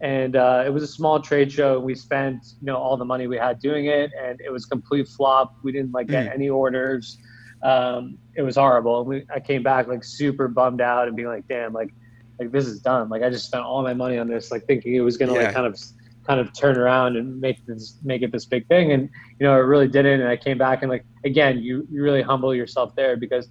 and 0.00 0.36
uh, 0.36 0.62
it 0.64 0.68
was 0.68 0.84
a 0.84 0.86
small 0.86 1.20
trade 1.20 1.50
show. 1.50 1.80
We 1.80 1.96
spent, 1.96 2.54
you 2.60 2.66
know, 2.66 2.76
all 2.76 2.96
the 2.96 3.04
money 3.04 3.26
we 3.26 3.36
had 3.36 3.58
doing 3.58 3.86
it, 3.86 4.12
and 4.16 4.40
it 4.40 4.52
was 4.52 4.64
complete 4.64 5.08
flop. 5.08 5.56
We 5.64 5.72
didn't 5.72 5.90
like 5.90 6.06
get 6.06 6.28
mm. 6.28 6.34
any 6.34 6.48
orders. 6.50 7.18
Um, 7.62 8.18
it 8.34 8.42
was 8.42 8.56
horrible. 8.56 9.04
We, 9.04 9.24
I 9.34 9.40
came 9.40 9.62
back 9.62 9.86
like 9.86 10.04
super 10.04 10.48
bummed 10.48 10.80
out 10.80 11.08
and 11.08 11.16
being 11.16 11.28
like, 11.28 11.48
damn, 11.48 11.72
like, 11.72 11.94
like 12.38 12.50
this 12.52 12.66
is 12.66 12.80
done. 12.80 13.08
Like 13.08 13.22
I 13.22 13.30
just 13.30 13.46
spent 13.46 13.64
all 13.64 13.82
my 13.82 13.94
money 13.94 14.18
on 14.18 14.28
this, 14.28 14.50
like 14.50 14.66
thinking 14.66 14.94
it 14.94 15.00
was 15.00 15.16
gonna 15.16 15.34
yeah. 15.34 15.44
like 15.44 15.54
kind 15.54 15.66
of 15.66 15.78
kind 16.26 16.40
of 16.40 16.52
turn 16.52 16.76
around 16.76 17.16
and 17.16 17.40
make 17.40 17.64
this 17.66 17.98
make 18.02 18.22
it 18.22 18.32
this 18.32 18.46
big 18.46 18.66
thing 18.66 18.92
and 18.92 19.10
you 19.38 19.46
know 19.46 19.54
it 19.54 19.62
really 19.62 19.86
didn't 19.86 20.20
and 20.20 20.28
i 20.28 20.36
came 20.36 20.56
back 20.56 20.82
and 20.82 20.90
like 20.90 21.04
again 21.24 21.58
you, 21.58 21.86
you 21.90 22.02
really 22.02 22.22
humble 22.22 22.54
yourself 22.54 22.94
there 22.96 23.16
because 23.16 23.48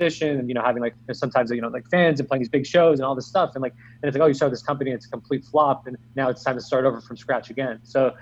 and 0.00 0.48
you 0.48 0.54
know 0.54 0.62
having 0.62 0.80
like 0.80 0.94
sometimes 1.12 1.50
you 1.50 1.60
know 1.60 1.68
like 1.68 1.88
fans 1.90 2.20
and 2.20 2.28
playing 2.28 2.40
these 2.40 2.48
big 2.48 2.64
shows 2.64 3.00
and 3.00 3.06
all 3.06 3.16
this 3.16 3.26
stuff 3.26 3.50
and 3.54 3.62
like 3.62 3.72
and 4.02 4.08
it's 4.08 4.14
like 4.14 4.22
oh 4.22 4.26
you 4.26 4.34
start 4.34 4.52
this 4.52 4.62
company 4.62 4.92
it's 4.92 5.06
a 5.06 5.10
complete 5.10 5.44
flop 5.44 5.88
and 5.88 5.96
now 6.14 6.28
it's 6.28 6.44
time 6.44 6.54
to 6.54 6.62
start 6.62 6.84
over 6.84 7.00
from 7.00 7.16
scratch 7.16 7.50
again 7.50 7.80
so. 7.82 8.14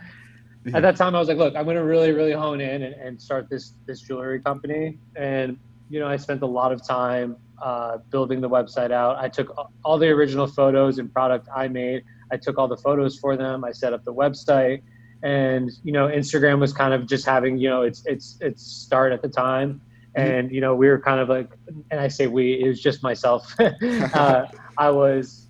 At 0.74 0.82
that 0.82 0.96
time 0.96 1.14
i 1.14 1.18
was 1.18 1.28
like 1.28 1.36
look 1.36 1.54
i'm 1.54 1.64
going 1.64 1.76
to 1.76 1.84
really 1.84 2.12
really 2.12 2.32
hone 2.32 2.60
in 2.60 2.82
and, 2.82 2.94
and 2.94 3.20
start 3.20 3.48
this 3.48 3.74
this 3.86 4.00
jewelry 4.00 4.40
company. 4.40 4.98
And 5.16 5.58
you 5.88 6.00
know 6.00 6.08
i 6.08 6.16
spent 6.16 6.42
a 6.42 6.46
lot 6.46 6.72
of 6.72 6.86
time 6.86 7.36
uh, 7.62 7.96
building 8.10 8.42
the 8.42 8.48
website 8.50 8.90
out. 8.90 9.16
I 9.16 9.30
took 9.30 9.56
all 9.82 9.98
the 9.98 10.08
original 10.08 10.46
photos 10.46 10.98
and 10.98 11.12
product 11.12 11.48
i 11.54 11.68
made. 11.68 12.04
I 12.30 12.36
took 12.36 12.58
all 12.58 12.68
the 12.68 12.76
photos 12.76 13.18
for 13.18 13.36
them. 13.36 13.64
I 13.64 13.72
set 13.72 13.92
up 13.92 14.04
the 14.04 14.12
website. 14.12 14.82
And 15.22 15.70
you 15.82 15.92
know 15.92 16.08
instagram 16.08 16.60
was 16.60 16.72
kind 16.72 16.92
of 16.92 17.06
just 17.06 17.24
having 17.24 17.56
you 17.58 17.68
know 17.68 17.82
its 17.82 18.04
its 18.06 18.38
its 18.40 18.62
start 18.62 19.12
at 19.12 19.22
the 19.22 19.28
time. 19.28 19.80
Mm-hmm. 20.16 20.30
and 20.30 20.52
you 20.52 20.60
know 20.62 20.74
we 20.74 20.88
were 20.88 20.98
kind 20.98 21.20
of 21.20 21.28
like 21.28 21.50
and 21.90 22.00
i 22.00 22.08
say 22.08 22.26
we 22.26 22.60
it 22.62 22.68
was 22.68 22.80
just 22.80 23.02
myself. 23.02 23.54
Uh, 23.60 24.46
i 24.78 24.90
was 24.90 25.48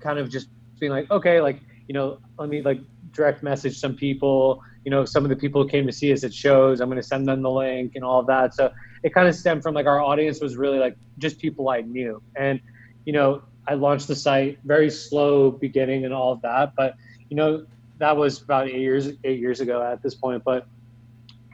kind 0.00 0.18
of 0.18 0.30
just 0.30 0.48
being 0.78 0.92
like 0.92 1.10
okay 1.10 1.40
like 1.40 1.60
you 1.86 1.94
know 1.94 2.18
let 2.38 2.48
me 2.48 2.62
like 2.62 2.80
direct 3.12 3.42
message 3.42 3.78
some 3.78 3.94
people 3.94 4.62
you 4.84 4.90
know 4.90 5.04
some 5.04 5.24
of 5.24 5.30
the 5.30 5.36
people 5.36 5.62
who 5.62 5.68
came 5.68 5.86
to 5.86 5.92
see 5.92 6.12
us 6.12 6.24
at 6.24 6.32
shows 6.32 6.80
i'm 6.80 6.88
going 6.88 7.00
to 7.00 7.06
send 7.06 7.26
them 7.26 7.42
the 7.42 7.50
link 7.50 7.92
and 7.94 8.04
all 8.04 8.20
of 8.20 8.26
that 8.26 8.54
so 8.54 8.70
it 9.02 9.14
kind 9.14 9.28
of 9.28 9.34
stemmed 9.34 9.62
from 9.62 9.74
like 9.74 9.86
our 9.86 10.00
audience 10.00 10.40
was 10.40 10.56
really 10.56 10.78
like 10.78 10.96
just 11.18 11.38
people 11.38 11.68
i 11.68 11.80
knew 11.80 12.22
and 12.36 12.60
you 13.04 13.12
know 13.12 13.42
i 13.66 13.74
launched 13.74 14.08
the 14.08 14.16
site 14.16 14.58
very 14.64 14.90
slow 14.90 15.50
beginning 15.50 16.04
and 16.04 16.12
all 16.12 16.32
of 16.32 16.40
that 16.42 16.74
but 16.76 16.94
you 17.30 17.36
know 17.36 17.64
that 17.98 18.16
was 18.16 18.42
about 18.42 18.68
eight 18.68 18.80
years 18.80 19.10
eight 19.24 19.40
years 19.40 19.60
ago 19.60 19.82
at 19.82 20.02
this 20.02 20.14
point 20.14 20.42
but 20.44 20.66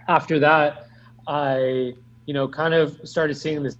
after 0.09 0.39
that 0.39 0.87
i 1.27 1.95
you 2.27 2.35
know, 2.35 2.49
kind 2.49 2.75
of 2.75 2.99
started 3.05 3.35
seeing 3.35 3.63
this, 3.63 3.77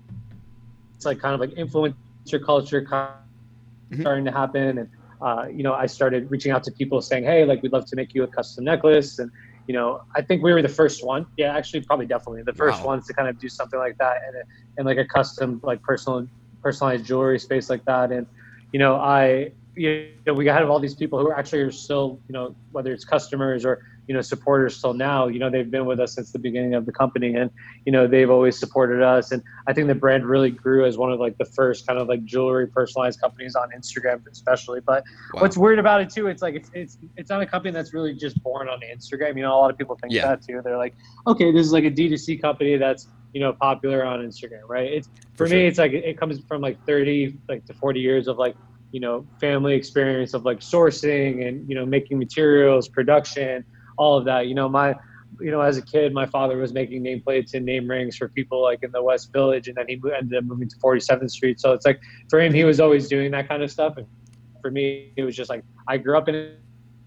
it's 0.95 1.07
like 1.07 1.19
kind 1.19 1.35
of 1.35 1.41
like 1.41 1.51
influencer 1.51 2.45
culture 2.45 2.83
mm-hmm. 2.83 4.01
starting 4.01 4.25
to 4.25 4.33
happen. 4.33 4.79
And, 4.79 4.91
uh, 5.25 5.47
you 5.51 5.63
know, 5.63 5.73
I 5.73 5.87
started 5.87 6.31
reaching 6.31 6.53
out 6.53 6.63
to 6.65 6.71
people 6.71 7.01
saying, 7.01 7.25
Hey, 7.25 7.47
like, 7.47 7.63
we'd 7.63 7.73
love 7.73 7.87
to 7.87 7.97
make 7.97 8.15
you 8.15 8.25
a 8.25 8.27
custom 8.27 8.65
necklace. 8.65 9.19
And, 9.19 9.31
you 9.67 9.73
know, 9.73 10.03
I 10.15 10.21
think 10.21 10.43
we 10.43 10.53
were 10.53 10.61
the 10.61 10.69
first 10.69 11.05
one. 11.05 11.27
Yeah, 11.39 11.57
actually, 11.57 11.81
probably 11.81 12.05
definitely 12.05 12.43
the 12.43 12.53
first 12.53 12.81
wow. 12.81 12.89
ones 12.89 13.07
to 13.07 13.15
kind 13.15 13.29
of 13.29 13.39
do 13.39 13.49
something 13.49 13.79
like 13.79 13.97
that 13.97 14.19
and, 14.27 14.37
and 14.77 14.87
like 14.87 14.99
a 14.99 15.05
custom, 15.07 15.61
like 15.63 15.83
personal, 15.83 16.29
personalized 16.63 17.07
jewelry 17.07 17.39
space 17.39 17.71
like 17.71 17.83
that. 17.87 18.13
And, 18.13 18.27
you 18.73 18.79
know, 18.79 18.97
I, 18.97 19.53
you 19.75 20.11
know, 20.27 20.35
we 20.35 20.47
have 20.47 20.69
all 20.69 20.79
these 20.79 20.95
people 20.95 21.19
who 21.19 21.29
are 21.29 21.39
actually 21.39 21.63
are 21.63 21.73
still, 21.73 22.21
you 22.29 22.35
know, 22.35 22.55
whether 22.73 22.93
it's 22.93 23.07
customers 23.07 23.65
or 23.65 23.83
you 24.07 24.15
know 24.15 24.21
supporters 24.21 24.81
till 24.81 24.95
now 24.95 25.27
you 25.27 25.39
know 25.39 25.51
they've 25.51 25.71
been 25.71 25.87
with 25.87 26.01
us 26.01 26.15
since 26.15 26.33
the 26.33 26.39
beginning 26.39 26.75
of 26.75 26.87
the 26.87 26.93
company 26.93 27.35
and 27.35 27.51
you 27.85 27.93
know 27.93 28.07
they've 28.07 28.31
always 28.31 28.59
supported 28.59 29.03
us 29.03 29.33
and 29.33 29.43
i 29.67 29.73
think 29.73 29.87
the 29.87 29.95
brand 29.95 30.27
really 30.27 30.51
grew 30.51 30.85
as 30.85 30.99
one 30.99 31.13
of 31.13 31.21
like 31.21 31.37
the 31.39 31.45
first 31.45 31.87
kind 31.87 31.99
of 31.99 32.09
like 32.09 32.25
jewelry 32.25 32.67
personalized 32.67 33.21
companies 33.21 33.55
on 33.55 33.71
instagram 33.71 34.21
especially 34.31 34.81
but 34.81 35.05
wow. 35.33 35.43
what's 35.43 35.57
weird 35.57 35.79
about 35.79 36.01
it 36.01 36.11
too 36.11 36.27
it's 36.27 36.43
like 36.43 36.55
it's, 36.55 36.71
it's 36.75 36.99
it's 37.17 37.31
not 37.31 37.41
a 37.41 37.47
company 37.47 37.73
that's 37.73 37.95
really 37.95 38.15
just 38.15 38.43
born 38.43 38.69
on 38.69 38.81
instagram 38.95 39.37
you 39.37 39.43
know 39.43 39.55
a 39.55 39.59
lot 39.59 39.71
of 39.71 39.79
people 39.79 39.97
think 40.01 40.13
yeah. 40.13 40.27
that 40.27 40.43
too 40.43 40.61
they're 40.65 40.79
like 40.79 40.95
okay 41.27 41.53
this 41.53 41.67
is 41.67 41.73
like 41.73 41.85
a 41.85 41.91
d2c 41.91 42.41
company 42.41 42.77
that's 42.77 43.09
you 43.33 43.41
know 43.41 43.53
popular 43.53 44.05
on 44.05 44.21
instagram 44.21 44.63
right 44.69 44.93
it's 44.93 45.09
for, 45.33 45.39
for 45.39 45.45
me 45.45 45.51
sure. 45.51 45.67
it's 45.67 45.79
like 45.79 45.93
it 45.93 46.19
comes 46.19 46.39
from 46.47 46.61
like 46.61 46.83
30 46.87 47.37
like 47.49 47.65
to 47.67 47.75
40 47.75 48.01
years 48.01 48.29
of 48.29 48.39
like 48.39 48.55
you 48.95 49.01
know 49.01 49.27
family 49.41 49.75
experience 49.75 50.35
of 50.35 50.45
like 50.45 50.61
sourcing 50.61 51.49
and 51.49 51.69
you 51.69 51.75
know 51.75 51.85
making 51.85 52.17
materials 52.17 52.89
production 52.89 53.65
all 53.97 54.19
of 54.19 54.25
that. 54.27 54.47
You 54.47 54.55
know, 54.55 54.69
my 54.69 54.95
you 55.41 55.51
know, 55.51 55.61
as 55.61 55.77
a 55.77 55.83
kid, 55.83 56.13
my 56.13 56.27
father 56.27 56.57
was 56.57 56.73
making 56.73 57.03
nameplates 57.03 57.55
and 57.55 57.65
name 57.65 57.89
rings 57.89 58.17
for 58.17 58.29
people 58.29 58.63
like 58.63 58.83
in 58.83 58.93
the 58.93 59.03
West 59.03 59.33
Village, 59.33 59.69
and 59.69 59.77
then 59.77 59.87
he 59.89 60.01
ended 60.17 60.39
up 60.39 60.45
moving 60.45 60.69
to 60.69 60.77
47th 60.77 61.31
Street. 61.31 61.61
So 61.61 61.73
it's 61.73 61.87
like 61.87 62.01
for 62.29 62.41
him, 62.41 62.53
he 62.53 62.65
was 62.65 62.81
always 62.81 63.09
doing 63.09 63.31
that 63.33 63.49
kind 63.49 63.63
of 63.63 63.71
stuff, 63.71 63.97
and 63.97 64.07
for 64.61 64.71
me, 64.71 65.13
it 65.17 65.25
was 65.25 65.37
just 65.37 65.51
like 65.51 65.65
I 65.89 65.99
grew 65.99 66.17
up 66.17 66.29
in 66.29 66.35
it, 66.35 66.59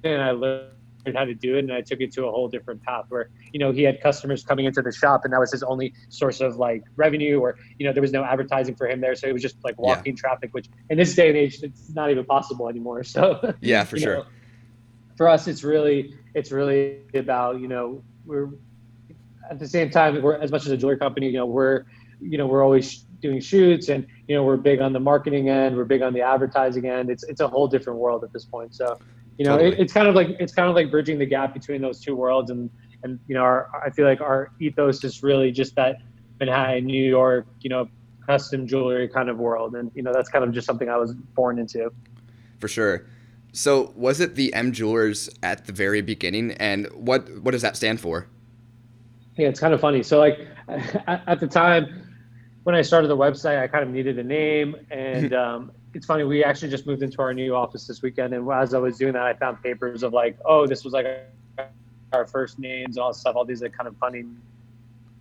and 0.03 0.21
I 0.21 0.31
learned 0.31 0.71
how 1.15 1.23
to 1.23 1.33
do 1.33 1.55
it, 1.55 1.59
and 1.59 1.71
I 1.71 1.81
took 1.81 2.01
it 2.01 2.11
to 2.13 2.25
a 2.25 2.31
whole 2.31 2.49
different 2.49 2.83
path 2.83 3.05
where 3.09 3.29
you 3.53 3.59
know 3.59 3.71
he 3.71 3.83
had 3.83 4.01
customers 4.01 4.43
coming 4.43 4.65
into 4.65 4.81
the 4.81 4.91
shop, 4.91 5.21
and 5.23 5.33
that 5.33 5.39
was 5.39 5.51
his 5.51 5.63
only 5.63 5.93
source 6.09 6.41
of 6.41 6.57
like 6.57 6.83
revenue, 6.95 7.39
or 7.39 7.57
you 7.79 7.85
know 7.85 7.93
there 7.93 8.01
was 8.01 8.11
no 8.11 8.23
advertising 8.23 8.75
for 8.75 8.87
him 8.87 8.99
there, 8.99 9.15
so 9.15 9.27
it 9.27 9.33
was 9.33 9.41
just 9.41 9.55
like 9.63 9.79
walking 9.79 10.15
yeah. 10.15 10.19
traffic, 10.19 10.49
which 10.53 10.67
in 10.89 10.97
this 10.97 11.15
day 11.15 11.29
and 11.29 11.37
age, 11.37 11.63
it's 11.63 11.89
not 11.89 12.11
even 12.11 12.25
possible 12.25 12.67
anymore. 12.67 13.03
So 13.07 13.53
yeah, 13.61 13.83
for 13.83 13.97
sure. 13.97 14.17
Know, 14.17 14.25
for 15.15 15.27
us, 15.27 15.47
it's 15.47 15.63
really 15.63 16.13
it's 16.37 16.51
really 16.51 17.01
about 17.15 17.59
you 17.59 17.67
know 17.67 18.03
we're 18.25 18.49
at 19.49 19.57
the 19.57 19.67
same 19.67 19.89
time 19.89 20.21
we're 20.21 20.35
as 20.35 20.51
much 20.51 20.65
as 20.65 20.71
a 20.71 20.77
jewelry 20.77 20.97
company 20.97 21.25
you 21.27 21.33
know 21.33 21.45
we're 21.45 21.85
you 22.21 22.37
know 22.37 22.45
we're 22.45 22.63
always 22.63 23.05
doing 23.21 23.39
shoots 23.39 23.89
and 23.89 24.05
you 24.27 24.35
know 24.35 24.43
we're 24.43 24.57
big 24.57 24.79
on 24.79 24.93
the 24.93 24.99
marketing 24.99 25.49
end 25.49 25.75
we're 25.75 25.83
big 25.83 26.03
on 26.03 26.13
the 26.13 26.21
advertising 26.21 26.85
end. 26.87 27.09
It's 27.09 27.23
it's 27.23 27.41
a 27.41 27.47
whole 27.47 27.67
different 27.67 27.97
world 27.97 28.23
at 28.23 28.31
this 28.31 28.45
point. 28.45 28.75
So 28.75 28.99
you 29.37 29.45
know 29.45 29.57
totally. 29.57 29.75
it, 29.75 29.79
it's 29.79 29.93
kind 29.93 30.07
of 30.07 30.13
like 30.13 30.29
it's 30.39 30.53
kind 30.53 30.69
of 30.69 30.75
like 30.75 30.91
bridging 30.91 31.17
the 31.17 31.25
gap 31.25 31.53
between 31.53 31.81
those 31.81 31.99
two 31.99 32.15
worlds 32.15 32.51
and 32.51 32.69
and 33.03 33.19
you 33.27 33.35
know 33.35 33.41
our, 33.41 33.69
i 33.85 33.89
feel 33.91 34.05
like 34.05 34.21
our 34.21 34.51
ethos 34.59 35.03
is 35.03 35.21
really 35.21 35.51
just 35.51 35.75
that 35.75 35.97
manhattan 36.39 36.85
new 36.85 37.03
york 37.03 37.45
you 37.61 37.69
know 37.69 37.87
custom 38.25 38.67
jewelry 38.67 39.07
kind 39.07 39.29
of 39.29 39.37
world. 39.37 39.75
And 39.75 39.91
you 39.95 40.03
know 40.03 40.13
that's 40.13 40.29
kind 40.29 40.43
of 40.43 40.51
just 40.51 40.67
something 40.67 40.89
i 40.89 40.97
was 40.97 41.13
born 41.13 41.57
into. 41.57 41.91
For 42.59 42.67
sure 42.67 43.05
so 43.57 43.91
was 43.95 44.19
it 44.19 44.35
the 44.35 44.53
M 44.53 44.71
Jewelers 44.71 45.31
at 45.41 45.65
the 45.65 45.73
very 45.73 46.01
beginning, 46.01 46.51
and 46.53 46.87
what 46.93 47.27
what 47.41 47.51
does 47.51 47.63
that 47.63 47.75
stand 47.75 47.99
for? 47.99 48.27
Yeah, 49.35 49.47
it's 49.47 49.59
kind 49.59 49.73
of 49.73 49.81
funny. 49.81 50.03
So 50.03 50.19
like 50.19 50.47
at, 51.07 51.39
the 51.39 51.47
time 51.47 52.03
when 52.63 52.75
I 52.75 52.83
started 52.83 53.07
the 53.07 53.17
website, 53.17 53.59
I 53.59 53.67
kind 53.67 53.83
of 53.83 53.89
needed 53.89 54.19
a 54.19 54.23
name, 54.23 54.75
and 54.91 55.33
um, 55.43 55.71
it's 55.95 56.05
funny. 56.05 56.23
We 56.23 56.43
actually 56.43 56.69
just 56.69 56.85
moved 56.85 57.01
into 57.01 57.19
our 57.19 57.33
new 57.33 57.55
office 57.55 57.87
this 57.87 58.03
weekend, 58.03 58.35
and 58.35 58.47
as 58.51 58.75
I 58.75 58.77
was 58.77 58.95
doing 58.95 59.13
that, 59.13 59.23
I 59.23 59.33
found 59.33 59.63
papers 59.63 60.03
of 60.03 60.13
like, 60.13 60.37
oh, 60.45 60.67
this 60.67 60.83
was 60.83 60.93
like 60.93 61.07
our 62.13 62.27
first 62.27 62.59
names 62.59 62.97
and 62.97 63.03
all 63.03 63.11
stuff, 63.11 63.35
all 63.35 63.43
these 63.43 63.63
like 63.63 63.73
kind 63.73 63.87
of 63.87 63.97
funny 63.97 64.23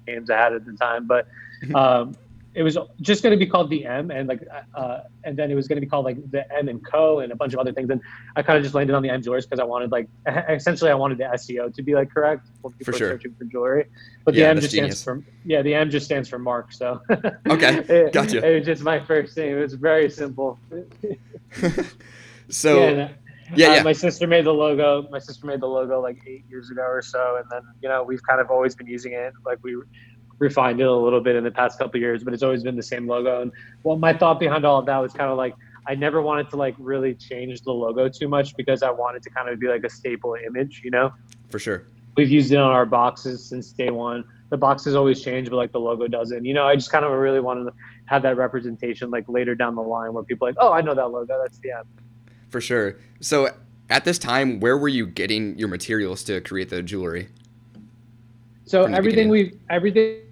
names 0.06 0.28
I 0.28 0.36
had 0.36 0.52
at 0.52 0.66
the 0.66 0.74
time, 0.74 1.06
but. 1.06 1.26
Um, 1.74 2.14
it 2.56 2.62
was 2.62 2.78
just 3.02 3.22
going 3.22 3.38
to 3.38 3.44
be 3.44 3.48
called 3.48 3.68
the 3.68 3.84
M, 3.84 4.10
and 4.10 4.28
like, 4.28 4.40
uh, 4.74 5.00
and 5.24 5.36
then 5.36 5.50
it 5.50 5.54
was 5.54 5.68
going 5.68 5.76
to 5.76 5.80
be 5.82 5.86
called 5.86 6.06
like 6.06 6.16
the 6.30 6.50
M 6.56 6.68
and 6.68 6.84
Co. 6.84 7.18
and 7.20 7.30
a 7.30 7.36
bunch 7.36 7.52
of 7.52 7.58
other 7.58 7.70
things. 7.70 7.90
And 7.90 8.00
I 8.34 8.42
kind 8.42 8.56
of 8.56 8.62
just 8.62 8.74
landed 8.74 8.96
on 8.96 9.02
the 9.02 9.10
M 9.10 9.20
Jewelers 9.20 9.44
because 9.44 9.60
I 9.60 9.64
wanted 9.64 9.92
like 9.92 10.08
essentially 10.48 10.90
I 10.90 10.94
wanted 10.94 11.18
the 11.18 11.24
SEO 11.24 11.74
to 11.74 11.82
be 11.82 11.94
like 11.94 12.10
correct 12.10 12.48
for 12.62 12.70
people 12.70 12.94
for 12.94 12.98
sure. 12.98 13.10
searching 13.10 13.34
for 13.34 13.44
jewelry. 13.44 13.84
But 14.24 14.32
yeah, 14.32 14.44
the 14.44 14.50
M 14.50 14.60
just 14.60 14.72
genius. 14.72 14.98
stands 14.98 15.24
for 15.26 15.32
yeah, 15.44 15.60
the 15.60 15.74
M 15.74 15.90
just 15.90 16.06
stands 16.06 16.30
for 16.30 16.38
Mark. 16.38 16.72
So 16.72 17.02
okay, 17.50 17.76
it, 17.88 18.14
gotcha. 18.14 18.42
It 18.42 18.58
was 18.58 18.64
just 18.64 18.82
my 18.82 19.00
first 19.00 19.36
name. 19.36 19.58
It 19.58 19.60
was 19.60 19.74
very 19.74 20.08
simple. 20.08 20.58
so. 22.48 22.88
Yeah, 22.88 23.08
yeah, 23.54 23.68
uh, 23.68 23.74
yeah. 23.74 23.82
My 23.82 23.92
sister 23.92 24.26
made 24.26 24.46
the 24.46 24.52
logo. 24.52 25.06
My 25.10 25.20
sister 25.20 25.46
made 25.46 25.60
the 25.60 25.68
logo 25.68 26.00
like 26.00 26.18
eight 26.26 26.44
years 26.48 26.70
ago 26.70 26.82
or 26.82 27.02
so, 27.02 27.36
and 27.36 27.44
then 27.48 27.60
you 27.80 27.88
know 27.88 28.02
we've 28.02 28.22
kind 28.22 28.40
of 28.40 28.50
always 28.50 28.74
been 28.74 28.88
using 28.88 29.12
it. 29.12 29.34
Like 29.44 29.58
we 29.62 29.76
refined 30.38 30.80
it 30.80 30.86
a 30.86 30.92
little 30.92 31.20
bit 31.20 31.36
in 31.36 31.44
the 31.44 31.50
past 31.50 31.78
couple 31.78 32.00
years, 32.00 32.22
but 32.22 32.34
it's 32.34 32.42
always 32.42 32.62
been 32.62 32.76
the 32.76 32.82
same 32.82 33.06
logo. 33.06 33.42
And 33.42 33.52
well, 33.82 33.96
my 33.96 34.12
thought 34.12 34.38
behind 34.38 34.64
all 34.64 34.78
of 34.78 34.86
that 34.86 34.98
was 34.98 35.12
kind 35.12 35.30
of 35.30 35.36
like 35.36 35.54
I 35.86 35.94
never 35.94 36.20
wanted 36.20 36.50
to 36.50 36.56
like 36.56 36.74
really 36.78 37.14
change 37.14 37.62
the 37.62 37.72
logo 37.72 38.08
too 38.08 38.28
much 38.28 38.56
because 38.56 38.82
I 38.82 38.90
wanted 38.90 39.22
to 39.22 39.30
kind 39.30 39.48
of 39.48 39.58
be 39.60 39.68
like 39.68 39.84
a 39.84 39.90
staple 39.90 40.34
image, 40.34 40.82
you 40.84 40.90
know? 40.90 41.12
For 41.50 41.58
sure. 41.58 41.86
We've 42.16 42.30
used 42.30 42.50
it 42.52 42.56
on 42.56 42.72
our 42.72 42.86
boxes 42.86 43.44
since 43.44 43.72
day 43.72 43.90
one. 43.90 44.24
The 44.48 44.56
boxes 44.56 44.94
always 44.94 45.22
change, 45.22 45.50
but 45.50 45.56
like 45.56 45.72
the 45.72 45.80
logo 45.80 46.08
doesn't. 46.08 46.44
You 46.44 46.54
know, 46.54 46.66
I 46.66 46.74
just 46.74 46.90
kind 46.90 47.04
of 47.04 47.12
really 47.12 47.40
wanted 47.40 47.64
to 47.64 47.72
have 48.06 48.22
that 48.22 48.36
representation 48.36 49.10
like 49.10 49.28
later 49.28 49.54
down 49.54 49.74
the 49.74 49.82
line 49.82 50.12
where 50.12 50.24
people 50.24 50.48
like, 50.48 50.56
oh, 50.58 50.72
I 50.72 50.80
know 50.80 50.94
that 50.94 51.10
logo. 51.10 51.38
That's 51.40 51.58
the 51.58 51.72
M. 51.72 51.84
For 52.48 52.60
sure. 52.60 52.96
So 53.20 53.50
at 53.90 54.04
this 54.04 54.18
time, 54.18 54.60
where 54.60 54.78
were 54.78 54.88
you 54.88 55.06
getting 55.06 55.58
your 55.58 55.68
materials 55.68 56.24
to 56.24 56.40
create 56.40 56.70
the 56.70 56.82
jewelry? 56.82 57.28
So 58.64 58.84
everything 58.84 59.28
we 59.28 59.54
everything 59.70 60.22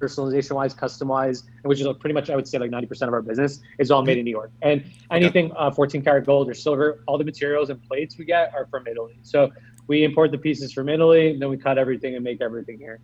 personalization 0.00 0.52
wise, 0.52 0.74
customized, 0.74 1.44
which 1.62 1.80
is 1.80 1.86
pretty 1.98 2.14
much 2.14 2.30
I 2.30 2.36
would 2.36 2.48
say 2.48 2.58
like 2.58 2.70
90% 2.70 3.02
of 3.02 3.12
our 3.12 3.22
business 3.22 3.60
is 3.78 3.90
all 3.90 4.02
made 4.02 4.18
in 4.18 4.24
New 4.24 4.30
York. 4.30 4.50
And 4.62 4.84
anything 5.10 5.52
uh, 5.56 5.70
14 5.70 6.02
karat 6.02 6.26
gold 6.26 6.48
or 6.48 6.54
silver, 6.54 7.04
all 7.06 7.18
the 7.18 7.24
materials 7.24 7.70
and 7.70 7.82
plates 7.82 8.16
we 8.18 8.24
get 8.24 8.52
are 8.54 8.66
from 8.66 8.86
Italy. 8.86 9.18
So 9.22 9.50
we 9.86 10.04
import 10.04 10.30
the 10.30 10.38
pieces 10.38 10.72
from 10.72 10.88
Italy, 10.88 11.36
then 11.38 11.50
we 11.50 11.56
cut 11.56 11.78
everything 11.78 12.14
and 12.14 12.24
make 12.24 12.40
everything 12.40 12.78
here. 12.78 13.00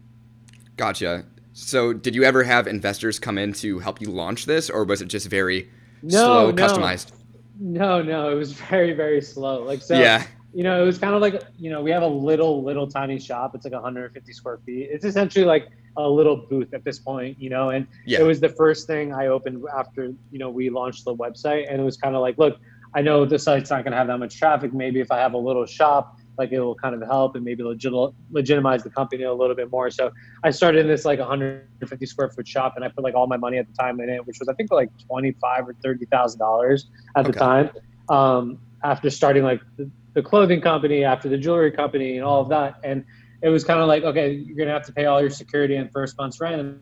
Gotcha. 0.77 1.25
So 1.53 1.93
did 1.93 2.15
you 2.15 2.23
ever 2.25 2.43
have 2.43 2.67
investors 2.67 3.19
come 3.19 3.39
in 3.39 3.53
to 3.55 3.79
help 3.79 4.01
you 4.01 4.11
launch 4.11 4.47
this, 4.47 4.69
or 4.69 4.85
was 4.85 5.01
it 5.01 5.09
just 5.09 5.29
very 5.29 5.71
no, 6.03 6.11
slow, 6.11 6.51
no. 6.51 6.67
customized? 6.67 7.13
No, 7.59 8.03
no, 8.03 8.31
it 8.31 8.35
was 8.35 8.53
very, 8.71 8.93
very 8.93 9.23
slow. 9.23 9.63
Like 9.63 9.83
so. 9.83 9.99
Yeah 9.99 10.27
you 10.57 10.63
know, 10.63 10.83
it 10.83 10.87
was 10.87 10.97
kind 10.97 11.15
of 11.15 11.21
like, 11.21 11.43
you 11.59 11.69
know, 11.69 11.83
we 11.83 11.91
have 11.91 12.03
a 12.03 12.09
little, 12.09 12.65
little 12.65 12.87
tiny 12.87 13.19
shop. 13.19 13.55
It's 13.55 13.67
like 13.67 13.75
150 13.75 14.33
square 14.33 14.59
feet. 14.65 14.89
It's 14.91 15.05
essentially 15.05 15.45
like 15.45 15.69
a 15.99 16.09
little 16.09 16.35
booth 16.35 16.73
at 16.73 16.83
this 16.83 16.99
point, 16.99 17.39
you 17.39 17.51
know, 17.51 17.69
and 17.69 17.87
yeah. 18.07 18.21
it 18.21 18.23
was 18.23 18.41
the 18.41 18.49
first 18.49 18.87
thing 18.87 19.13
I 19.13 19.27
opened 19.27 19.63
after, 19.77 20.15
you 20.33 20.39
know, 20.39 20.49
we 20.49 20.71
launched 20.71 21.05
the 21.05 21.15
website. 21.15 21.71
And 21.71 21.79
it 21.79 21.85
was 21.85 21.99
kind 21.99 22.17
of 22.17 22.23
like, 22.23 22.39
look, 22.39 22.59
I 22.95 23.03
know 23.03 23.27
the 23.27 23.39
site's 23.39 23.69
not 23.69 23.85
going 23.85 23.93
to 23.93 23.99
have 23.99 24.07
that 24.07 24.17
much 24.17 24.39
traffic. 24.39 24.73
Maybe 24.73 24.99
if 24.99 25.13
I 25.13 25.19
have 25.19 25.35
a 25.35 25.39
little 25.39 25.67
shop, 25.67 26.19
like 26.39 26.53
it 26.53 26.61
will 26.61 26.75
kind 26.75 26.95
of 26.95 27.07
help 27.07 27.37
and 27.37 27.45
maybe 27.45 27.63
legit, 27.63 27.93
legitimize 28.31 28.83
the 28.83 28.89
company 28.89 29.25
a 29.25 29.35
little 29.35 29.57
bit 29.57 29.71
more. 29.71 29.91
So 29.91 30.11
I 30.43 30.53
started 30.53 30.81
in 30.81 30.89
this 30.89 31.05
like 31.05 31.19
150 31.19 32.07
square 32.07 32.31
foot 32.31 32.49
shop 32.49 32.77
and 32.77 32.85
I 32.85 32.89
put 32.89 33.05
like 33.05 33.15
all 33.15 33.27
my 33.27 33.37
money 33.37 33.59
at 33.59 33.67
the 33.67 33.75
time 33.75 34.01
in 34.01 34.09
it, 34.09 34.27
which 34.27 34.39
was 34.39 34.49
I 34.49 34.55
think 34.55 34.71
like 34.71 34.89
25 35.07 35.69
or 35.69 35.75
$30,000 35.75 36.85
at 37.15 37.21
okay. 37.21 37.31
the 37.31 37.39
time. 37.39 37.71
Um, 38.09 38.59
after 38.83 39.11
starting 39.11 39.43
like 39.43 39.61
the, 39.77 39.91
the 40.17 40.23
clothing 40.23 40.63
company, 40.63 41.05
after 41.05 41.29
the 41.29 41.37
jewelry 41.37 41.71
company, 41.71 42.17
and 42.17 42.25
all 42.25 42.41
of 42.41 42.49
that. 42.49 42.81
And 42.83 43.05
it 43.43 43.51
was 43.51 43.65
kind 43.65 43.81
of 43.81 43.87
like, 43.87 44.03
okay, 44.03 44.33
you're 44.33 44.57
gonna 44.57 44.73
have 44.73 44.87
to 44.87 44.93
pay 44.93 45.05
all 45.05 45.21
your 45.21 45.29
security 45.29 45.77
and 45.77 45.93
first 45.93 46.17
month's 46.17 46.41
rent. 46.41 46.79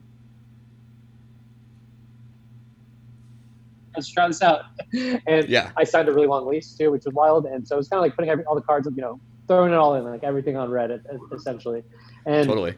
Let's 3.97 4.09
try 4.09 4.29
this 4.29 4.41
out. 4.41 4.63
And 5.27 5.49
yeah. 5.49 5.73
I 5.77 5.83
signed 5.83 6.09
a 6.09 6.13
really 6.13 6.29
long 6.29 6.47
lease 6.47 6.75
too, 6.75 6.93
which 6.93 7.05
was 7.05 7.13
wild. 7.13 7.47
And 7.47 7.67
so 7.67 7.75
it 7.75 7.79
was 7.79 7.89
kind 7.89 7.99
of 7.99 8.03
like 8.03 8.15
putting 8.15 8.31
every, 8.31 8.45
all 8.45 8.55
the 8.55 8.61
cards, 8.61 8.89
you 8.95 9.03
know, 9.03 9.19
throwing 9.49 9.73
it 9.73 9.77
all 9.77 9.97
in, 9.97 10.05
like 10.05 10.23
everything 10.23 10.57
on 10.57 10.71
Reddit, 10.71 11.01
essentially. 11.35 11.83
And 12.27 12.47
totally. 12.47 12.75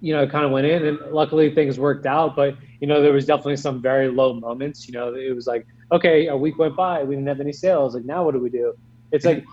You 0.00 0.14
know, 0.14 0.22
it 0.22 0.30
kind 0.30 0.44
of 0.44 0.52
went 0.52 0.66
in, 0.68 0.86
and 0.86 0.98
luckily 1.10 1.52
things 1.52 1.80
worked 1.80 2.06
out. 2.06 2.36
But 2.36 2.56
you 2.80 2.86
know, 2.86 3.02
there 3.02 3.12
was 3.12 3.26
definitely 3.26 3.56
some 3.56 3.82
very 3.82 4.08
low 4.08 4.34
moments. 4.34 4.86
You 4.86 4.94
know, 4.94 5.12
it 5.12 5.34
was 5.34 5.48
like, 5.48 5.66
okay, 5.90 6.28
a 6.28 6.36
week 6.36 6.56
went 6.58 6.76
by, 6.76 7.02
we 7.02 7.16
didn't 7.16 7.26
have 7.26 7.40
any 7.40 7.52
sales. 7.52 7.96
Like 7.96 8.04
now, 8.04 8.24
what 8.24 8.34
do 8.34 8.38
we 8.38 8.50
do? 8.50 8.74
It's 9.10 9.24
like 9.24 9.44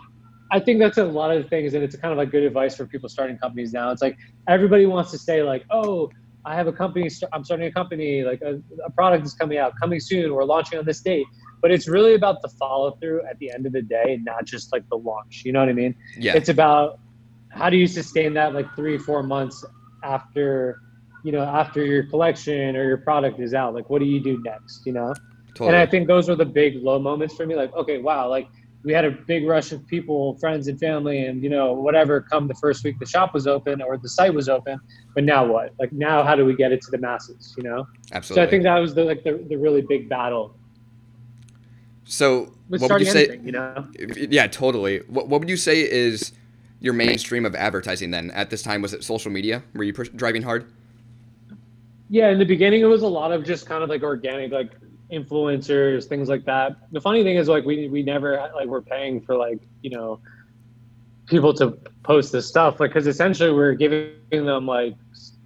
I 0.52 0.60
think 0.60 0.80
that's 0.80 0.98
a 0.98 1.06
lot 1.06 1.36
of 1.36 1.48
things, 1.50 1.74
and 1.74 1.84
it's 1.84 1.96
kind 1.96 2.12
of 2.12 2.18
like 2.18 2.32
good 2.32 2.44
advice 2.44 2.76
for 2.76 2.86
people 2.86 3.10
starting 3.10 3.38
companies 3.38 3.72
now. 3.74 3.92
It's 3.92 4.02
like 4.02 4.18
everybody 4.48 4.86
wants 4.86 5.12
to 5.12 5.18
say 5.18 5.44
like, 5.44 5.64
"Oh, 5.70 6.10
I 6.46 6.56
have 6.56 6.68
a 6.68 6.74
company. 6.74 7.10
I'm 7.34 7.44
starting 7.44 7.68
a 7.68 7.72
company. 7.72 8.24
Like 8.24 8.42
a, 8.42 8.62
a 8.84 8.90
product 8.90 9.26
is 9.26 9.34
coming 9.34 9.58
out, 9.58 9.74
coming 9.80 10.00
soon. 10.00 10.34
We're 10.34 10.46
launching 10.46 10.80
on 10.80 10.86
this 10.86 11.02
date." 11.02 11.26
But 11.62 11.72
it's 11.72 11.88
really 11.88 12.16
about 12.16 12.42
the 12.42 12.50
follow 12.50 12.92
through 12.92 13.26
at 13.30 13.38
the 13.40 13.52
end 13.52 13.66
of 13.66 13.74
the 13.74 13.82
day, 13.82 14.14
and 14.14 14.26
not 14.26 14.46
just 14.46 14.72
like 14.72 14.88
the 14.90 14.98
launch. 14.98 15.44
You 15.46 15.52
know 15.52 15.60
what 15.60 15.70
I 15.70 15.74
mean? 15.74 15.96
Yeah. 16.18 16.36
It's 16.36 16.50
about 16.50 17.00
how 17.50 17.70
do 17.70 17.78
you 17.78 17.88
sustain 17.88 18.34
that 18.36 18.54
like 18.54 18.74
three, 18.76 18.98
four 18.98 19.24
months 19.24 19.66
after, 20.04 20.82
you 21.24 21.32
know, 21.32 21.44
after 21.44 21.84
your 21.84 22.04
collection 22.04 22.76
or 22.76 22.86
your 22.86 22.98
product 22.98 23.40
is 23.40 23.54
out. 23.54 23.74
Like, 23.74 23.90
what 23.90 24.00
do 24.00 24.06
you 24.06 24.24
do 24.24 24.42
next? 24.44 24.86
You 24.86 24.94
know. 24.94 25.14
Totally. 25.50 25.70
And 25.70 25.78
I 25.78 25.86
think 25.86 26.08
those 26.08 26.30
were 26.30 26.36
the 26.36 26.46
big 26.46 26.82
low 26.82 27.00
moments 27.00 27.36
for 27.36 27.46
me. 27.46 27.56
Like, 27.56 27.74
okay, 27.76 27.98
wow, 27.98 28.30
like 28.30 28.48
we 28.84 28.94
had 28.94 29.04
a 29.04 29.12
big 29.12 29.46
rush 29.46 29.72
of 29.72 29.86
people, 29.88 30.36
friends 30.36 30.68
and 30.68 30.80
family, 30.80 31.26
and 31.26 31.44
you 31.44 31.50
know 31.50 31.74
whatever. 31.74 32.22
Come 32.22 32.48
the 32.48 32.56
first 32.56 32.84
week 32.84 32.98
the 33.00 33.06
shop 33.06 33.34
was 33.34 33.48
open 33.48 33.82
or 33.82 33.98
the 33.98 34.10
site 34.10 34.34
was 34.34 34.48
open, 34.48 34.80
but 35.14 35.24
now 35.24 35.46
what? 35.46 35.74
Like 35.80 35.92
now, 35.92 36.24
how 36.24 36.36
do 36.36 36.46
we 36.46 36.56
get 36.56 36.72
it 36.72 36.82
to 36.84 36.92
the 36.92 36.98
masses? 36.98 37.54
You 37.58 37.64
know. 37.64 37.88
Absolutely. 38.12 38.42
So 38.42 38.48
I 38.48 38.50
think 38.50 38.64
that 38.64 38.78
was 38.78 38.94
the 38.94 39.04
like 39.04 39.24
the, 39.24 39.44
the 39.50 39.58
really 39.58 39.82
big 39.82 40.08
battle. 40.08 40.56
So 42.06 42.54
With 42.70 42.82
what 42.82 42.92
would 42.92 43.02
you 43.02 43.08
say? 43.08 43.26
Anything, 43.26 43.46
you 43.46 43.52
know. 43.52 43.88
Yeah, 44.16 44.48
totally. 44.48 45.00
What 45.08 45.28
What 45.28 45.42
would 45.42 45.50
you 45.50 45.58
say 45.58 45.82
is 45.82 46.32
your 46.80 46.94
mainstream 46.94 47.46
of 47.46 47.56
advertising 47.56 48.12
then? 48.12 48.32
At 48.32 48.50
this 48.50 48.64
time, 48.64 48.82
was 48.82 48.94
it 48.94 49.04
social 49.04 49.32
media? 49.32 49.64
Were 49.74 49.84
you 49.84 49.92
driving 49.92 50.42
hard? 50.42 50.72
Yeah, 52.10 52.30
in 52.30 52.40
the 52.40 52.46
beginning, 52.46 52.82
it 52.82 52.86
was 52.86 53.04
a 53.04 53.08
lot 53.08 53.32
of 53.32 53.46
just 53.46 53.68
kind 53.68 53.84
of 53.84 53.90
like 53.90 54.02
organic, 54.02 54.52
like 54.52 54.72
influencers, 55.12 56.06
things 56.06 56.30
like 56.30 56.46
that. 56.46 56.78
The 56.92 57.02
funny 57.02 57.24
thing 57.24 57.38
is 57.38 57.48
like 57.48 57.66
we 57.66 57.88
we 57.88 58.04
never 58.04 58.50
like 58.56 58.68
we're 58.68 58.82
paying 58.82 59.22
for 59.22 59.36
like 59.36 59.60
you 59.82 59.90
know 59.90 60.20
people 61.30 61.54
to 61.54 61.78
post 62.04 62.32
this 62.32 62.48
stuff 62.48 62.80
like 62.80 62.90
because 62.90 63.06
essentially 63.06 63.52
we're 63.52 63.74
giving 63.74 64.16
them 64.32 64.66
like 64.66 64.96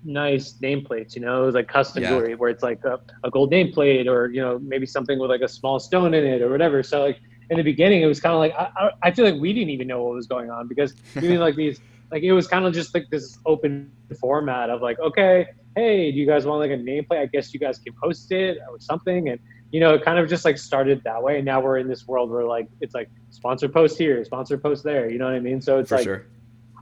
nice 0.06 0.54
nameplates 0.54 1.16
you 1.16 1.22
know 1.22 1.44
it 1.44 1.46
was 1.46 1.56
like 1.56 1.68
custom 1.68 2.04
yeah. 2.04 2.10
jewelry 2.10 2.36
where 2.36 2.50
it's 2.50 2.64
like 2.64 2.84
a, 2.86 3.00
a 3.24 3.30
gold 3.30 3.52
nameplate 3.52 4.08
or 4.08 4.32
you 4.32 4.42
know 4.42 4.60
maybe 4.60 4.86
something 4.86 5.20
with 5.20 5.30
like 5.30 5.42
a 5.42 5.48
small 5.48 5.80
stone 5.80 6.14
in 6.14 6.26
it 6.26 6.42
or 6.42 6.50
whatever 6.50 6.84
so 6.84 7.02
like 7.02 7.20
in 7.50 7.58
the 7.58 7.64
beginning 7.64 8.02
it 8.02 8.06
was 8.06 8.20
kind 8.20 8.34
of 8.34 8.40
like 8.40 8.54
I, 8.56 8.92
I 9.04 9.12
feel 9.12 9.26
like 9.26 9.40
we 9.40 9.54
didn't 9.54 9.70
even 9.70 9.88
know 9.88 10.04
what 10.04 10.16
was 10.16 10.28
going 10.28 10.50
on 10.50 10.68
because 10.68 10.94
even 11.18 11.40
like 11.40 11.56
these 11.56 11.80
like 12.12 12.24
it 12.24 12.34
was 12.34 12.48
kind 12.48 12.66
of 12.66 12.74
just 12.74 12.94
like 12.94 13.10
this 13.10 13.38
open 13.46 13.92
format 14.20 14.70
of 14.70 14.82
like 14.82 15.00
okay 15.00 15.48
hey 15.76 16.12
do 16.12 16.18
you 16.18 16.26
guys 16.26 16.46
want 16.46 16.60
like 16.60 16.72
a 16.72 16.82
nameplate 16.82 17.20
i 17.20 17.26
guess 17.26 17.54
you 17.54 17.60
guys 17.60 17.80
can 17.80 17.94
post 18.02 18.32
it 18.32 18.58
or 18.70 18.80
something 18.80 19.30
and 19.30 19.40
you 19.74 19.80
know, 19.80 19.96
it 19.96 20.06
kind 20.06 20.20
of 20.20 20.30
just 20.30 20.46
like 20.46 20.60
started 20.60 21.04
that 21.04 21.22
way. 21.22 21.38
And 21.38 21.46
now 21.46 21.60
we're 21.60 21.80
in 21.80 21.88
this 21.88 22.08
world 22.08 22.30
where 22.30 22.44
like 22.44 22.68
it's 22.80 22.94
like 22.94 23.10
sponsor 23.32 23.68
post 23.68 23.98
here, 23.98 24.24
sponsor 24.24 24.56
post 24.56 24.84
there. 24.84 25.10
You 25.10 25.18
know 25.18 25.26
what 25.26 25.34
I 25.34 25.40
mean? 25.40 25.62
So 25.62 25.80
it's 25.80 25.90
For 25.90 25.96
like 25.96 26.04
sure. 26.04 26.26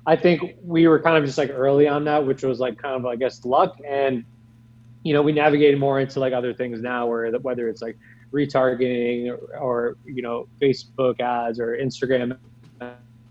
I 0.06 0.18
think 0.18 0.58
we 0.62 0.88
were 0.90 1.00
kind 1.00 1.16
of 1.16 1.24
just 1.24 1.38
like 1.38 1.52
early 1.52 1.88
on 1.88 2.04
that, 2.04 2.26
which 2.26 2.44
was 2.44 2.60
like 2.60 2.78
kind 2.78 2.94
of 2.94 3.06
I 3.06 3.16
guess 3.16 3.46
luck. 3.46 3.78
And 3.88 4.26
you 5.04 5.14
know, 5.14 5.22
we 5.22 5.32
navigated 5.32 5.80
more 5.80 6.02
into 6.02 6.20
like 6.20 6.34
other 6.34 6.54
things 6.54 6.82
now, 6.82 7.08
where 7.08 7.32
whether 7.32 7.70
it's 7.70 7.82
like 7.82 7.98
retargeting 8.34 9.30
or, 9.30 9.58
or 9.58 9.98
you 10.06 10.22
know 10.22 10.50
Facebook 10.62 11.22
ads 11.22 11.62
or 11.62 11.78
Instagram 11.78 12.38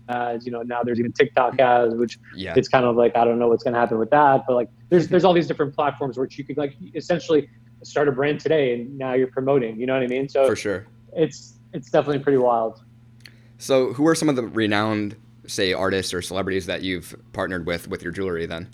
ads. 0.09 0.43
You 0.43 0.53
know, 0.53 0.63
now 0.63 0.81
there's 0.81 0.99
even 0.99 1.11
TikTok 1.11 1.59
ads, 1.59 1.93
which 1.93 2.17
yeah. 2.35 2.55
it's 2.57 2.67
kind 2.67 2.85
of 2.85 2.95
like 2.95 3.15
I 3.15 3.25
don't 3.25 3.37
know 3.37 3.47
what's 3.47 3.63
going 3.63 3.75
to 3.75 3.79
happen 3.79 3.99
with 3.99 4.09
that, 4.09 4.45
but 4.47 4.55
like 4.55 4.69
there's 4.89 5.07
there's 5.07 5.23
all 5.23 5.33
these 5.33 5.47
different 5.47 5.75
platforms 5.75 6.17
which 6.17 6.39
you 6.39 6.43
could 6.43 6.57
like 6.57 6.73
essentially 6.95 7.47
start 7.83 8.07
a 8.07 8.11
brand 8.11 8.39
today 8.39 8.73
and 8.73 8.97
now 8.97 9.13
you're 9.13 9.27
promoting 9.27 9.79
you 9.79 9.85
know 9.85 9.93
what 9.93 10.03
i 10.03 10.07
mean? 10.07 10.27
So 10.29 10.45
for 10.45 10.55
sure. 10.55 10.87
it's 11.13 11.53
it's 11.73 11.89
definitely 11.89 12.19
pretty 12.19 12.37
wild. 12.37 12.83
So 13.57 13.93
who 13.93 14.07
are 14.07 14.15
some 14.15 14.27
of 14.27 14.35
the 14.35 14.43
renowned 14.43 15.15
say 15.47 15.73
artists 15.73 16.13
or 16.13 16.21
celebrities 16.21 16.65
that 16.65 16.81
you've 16.81 17.15
partnered 17.33 17.65
with 17.65 17.87
with 17.87 18.03
your 18.03 18.11
jewelry 18.11 18.45
then? 18.45 18.69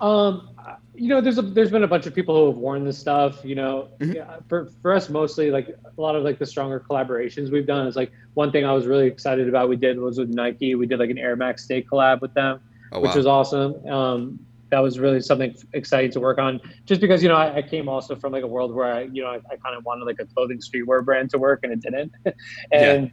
Um 0.00 0.50
you 0.94 1.08
know 1.08 1.20
there's 1.20 1.38
a 1.38 1.42
there's 1.42 1.70
been 1.70 1.84
a 1.84 1.88
bunch 1.88 2.06
of 2.06 2.14
people 2.14 2.36
who 2.36 2.46
have 2.48 2.56
worn 2.56 2.84
this 2.84 2.98
stuff 2.98 3.44
you 3.44 3.54
know? 3.54 3.88
Mm-hmm. 4.00 4.12
yeah, 4.12 4.38
for, 4.48 4.68
for 4.82 4.92
us 4.92 5.08
mostly 5.08 5.50
like 5.50 5.68
a 5.68 6.00
lot 6.00 6.16
of 6.16 6.24
like 6.24 6.38
the 6.38 6.46
stronger 6.46 6.80
collaborations 6.80 7.52
we've 7.52 7.66
done 7.66 7.86
is 7.86 7.94
like 7.94 8.10
one 8.34 8.50
thing 8.50 8.64
i 8.64 8.72
was 8.72 8.86
really 8.86 9.06
excited 9.06 9.48
about 9.48 9.68
we 9.68 9.76
did 9.76 9.98
was 9.98 10.18
with 10.18 10.28
nike 10.28 10.74
we 10.74 10.86
did 10.86 10.98
like 10.98 11.10
an 11.10 11.18
air 11.18 11.36
max 11.36 11.66
day 11.66 11.82
collab 11.82 12.20
with 12.20 12.34
them 12.34 12.60
oh, 12.92 13.00
which 13.00 13.10
wow. 13.10 13.16
was 13.16 13.26
awesome. 13.26 13.86
Um 13.86 14.40
that 14.70 14.80
was 14.80 14.98
really 14.98 15.20
something 15.20 15.54
exciting 15.72 16.10
to 16.12 16.20
work 16.20 16.38
on. 16.38 16.60
Just 16.84 17.00
because 17.00 17.22
you 17.22 17.28
know 17.28 17.36
I, 17.36 17.56
I 17.56 17.62
came 17.62 17.88
also 17.88 18.14
from 18.14 18.32
like 18.32 18.44
a 18.44 18.46
world 18.46 18.74
where 18.74 18.92
I 18.92 19.02
you 19.02 19.22
know 19.22 19.28
I, 19.28 19.36
I 19.50 19.56
kind 19.56 19.76
of 19.76 19.84
wanted 19.84 20.04
like 20.04 20.20
a 20.20 20.26
clothing 20.26 20.58
streetwear 20.58 21.04
brand 21.04 21.30
to 21.30 21.38
work 21.38 21.60
and 21.62 21.72
it 21.72 21.80
didn't, 21.80 22.12
and. 22.72 23.06
Yeah. 23.06 23.10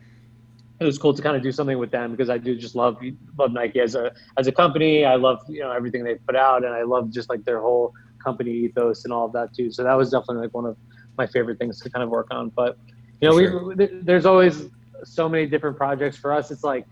it 0.82 0.84
was 0.84 0.98
cool 0.98 1.14
to 1.14 1.22
kind 1.22 1.38
of 1.38 1.42
do 1.42 1.54
something 1.54 1.78
with 1.78 1.90
them 1.90 2.12
because 2.12 2.30
I 2.30 2.38
do 2.38 2.54
just 2.54 2.76
love 2.76 3.02
love 3.38 3.54
Nike 3.54 3.80
as 3.80 3.96
a 3.96 4.12
as 4.38 4.48
a 4.48 4.52
company. 4.52 5.06
I 5.06 5.16
love 5.16 5.40
you 5.48 5.62
know 5.62 5.72
everything 5.72 6.04
they 6.04 6.16
put 6.16 6.36
out, 6.36 6.66
and 6.66 6.74
I 6.74 6.84
love 6.84 7.12
just 7.12 7.30
like 7.30 7.46
their 7.46 7.62
whole 7.62 7.94
company 8.22 8.52
ethos 8.52 9.06
and 9.06 9.14
all 9.14 9.26
of 9.26 9.32
that 9.34 9.54
too. 9.54 9.72
So 9.72 9.84
that 9.84 9.94
was 9.94 10.10
definitely 10.10 10.44
like 10.44 10.54
one 10.54 10.66
of 10.66 10.76
my 11.18 11.28
favorite 11.28 11.60
things 11.60 11.80
to 11.80 11.90
kind 11.90 12.04
of 12.04 12.10
work 12.10 12.28
on. 12.32 12.50
But 12.50 12.78
you 13.22 13.30
know, 13.30 13.40
sure. 13.40 13.64
we 13.64 13.86
there's 14.02 14.26
always 14.26 14.66
so 15.04 15.30
many 15.30 15.46
different 15.46 15.78
projects 15.78 16.18
for 16.18 16.34
us. 16.34 16.52
It's 16.52 16.64
like 16.64 16.86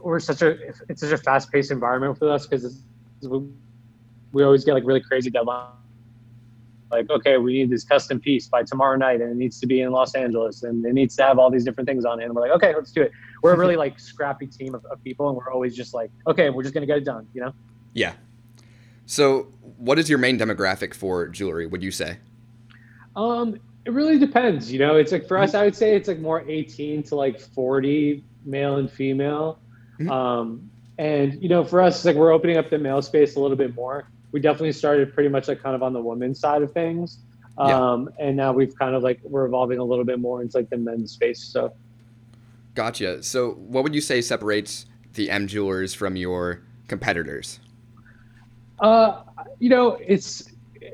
we're 0.00 0.20
such 0.20 0.42
a 0.42 0.50
it's 0.88 1.00
such 1.00 1.12
a 1.12 1.18
fast 1.18 1.50
paced 1.52 1.70
environment 1.70 2.18
for 2.18 2.30
us 2.30 2.46
because 2.46 2.82
we 4.32 4.44
always 4.44 4.64
get 4.64 4.74
like 4.74 4.84
really 4.84 5.00
crazy 5.00 5.30
deadlines 5.30 5.70
like 6.90 7.08
okay 7.10 7.38
we 7.38 7.52
need 7.52 7.70
this 7.70 7.84
custom 7.84 8.20
piece 8.20 8.48
by 8.48 8.62
tomorrow 8.62 8.96
night 8.96 9.20
and 9.20 9.30
it 9.30 9.36
needs 9.36 9.60
to 9.60 9.66
be 9.66 9.80
in 9.80 9.92
los 9.92 10.14
angeles 10.14 10.62
and 10.62 10.84
it 10.84 10.92
needs 10.92 11.16
to 11.16 11.22
have 11.22 11.38
all 11.38 11.50
these 11.50 11.64
different 11.64 11.88
things 11.88 12.04
on 12.04 12.20
it 12.20 12.24
and 12.24 12.34
we're 12.34 12.42
like 12.42 12.50
okay 12.50 12.74
let's 12.74 12.92
do 12.92 13.02
it. 13.02 13.12
We're 13.42 13.54
a 13.54 13.56
really 13.56 13.76
like 13.76 13.98
scrappy 14.10 14.46
team 14.46 14.74
of, 14.74 14.84
of 14.86 15.02
people 15.02 15.28
and 15.28 15.36
we're 15.36 15.50
always 15.52 15.76
just 15.76 15.94
like 15.94 16.10
okay 16.26 16.50
we're 16.50 16.62
just 16.62 16.74
gonna 16.74 16.86
get 16.86 16.98
it 16.98 17.04
done 17.04 17.26
you 17.32 17.40
know? 17.40 17.52
Yeah. 17.94 18.14
So 19.06 19.48
what 19.78 19.98
is 19.98 20.08
your 20.08 20.18
main 20.18 20.38
demographic 20.38 20.94
for 20.94 21.28
jewelry 21.28 21.66
would 21.66 21.82
you 21.82 21.90
say? 21.90 22.18
Um 23.16 23.60
it 23.86 23.92
really 23.92 24.18
depends 24.18 24.70
you 24.72 24.78
know? 24.78 24.96
It's 24.96 25.12
like 25.12 25.26
for 25.26 25.38
us 25.38 25.54
i 25.54 25.64
would 25.64 25.76
say 25.76 25.94
it's 25.94 26.08
like 26.08 26.18
more 26.18 26.48
18 26.48 27.02
to 27.04 27.14
like 27.14 27.38
40 27.38 28.24
male 28.44 28.76
and 28.76 28.90
female. 28.90 29.60
Mm-hmm. 29.98 30.10
um 30.10 30.70
and 31.00 31.42
you 31.42 31.48
know 31.48 31.64
for 31.64 31.80
us 31.80 31.96
it's 31.96 32.04
like 32.04 32.16
we're 32.16 32.32
opening 32.32 32.56
up 32.56 32.70
the 32.70 32.78
male 32.78 33.02
space 33.02 33.36
a 33.36 33.40
little 33.40 33.56
bit 33.56 33.74
more 33.74 34.06
we 34.32 34.40
definitely 34.40 34.72
started 34.72 35.12
pretty 35.12 35.28
much 35.28 35.48
like 35.48 35.62
kind 35.62 35.74
of 35.74 35.82
on 35.82 35.92
the 35.92 36.00
women's 36.00 36.38
side 36.38 36.62
of 36.62 36.72
things. 36.72 37.18
Um, 37.58 38.08
yeah. 38.18 38.26
and 38.26 38.36
now 38.36 38.52
we've 38.52 38.76
kind 38.78 38.94
of 38.94 39.02
like 39.02 39.20
we're 39.22 39.44
evolving 39.44 39.78
a 39.78 39.84
little 39.84 40.04
bit 40.04 40.18
more 40.18 40.40
into 40.40 40.56
like 40.56 40.70
the 40.70 40.76
men's 40.76 41.12
space. 41.12 41.42
So 41.42 41.72
Gotcha. 42.74 43.22
So 43.22 43.52
what 43.52 43.82
would 43.82 43.94
you 43.94 44.00
say 44.00 44.20
separates 44.20 44.86
the 45.14 45.30
M 45.30 45.46
jewelers 45.46 45.92
from 45.92 46.16
your 46.16 46.62
competitors? 46.88 47.58
Uh, 48.78 49.22
you 49.58 49.68
know, 49.68 49.98
it's 50.06 50.50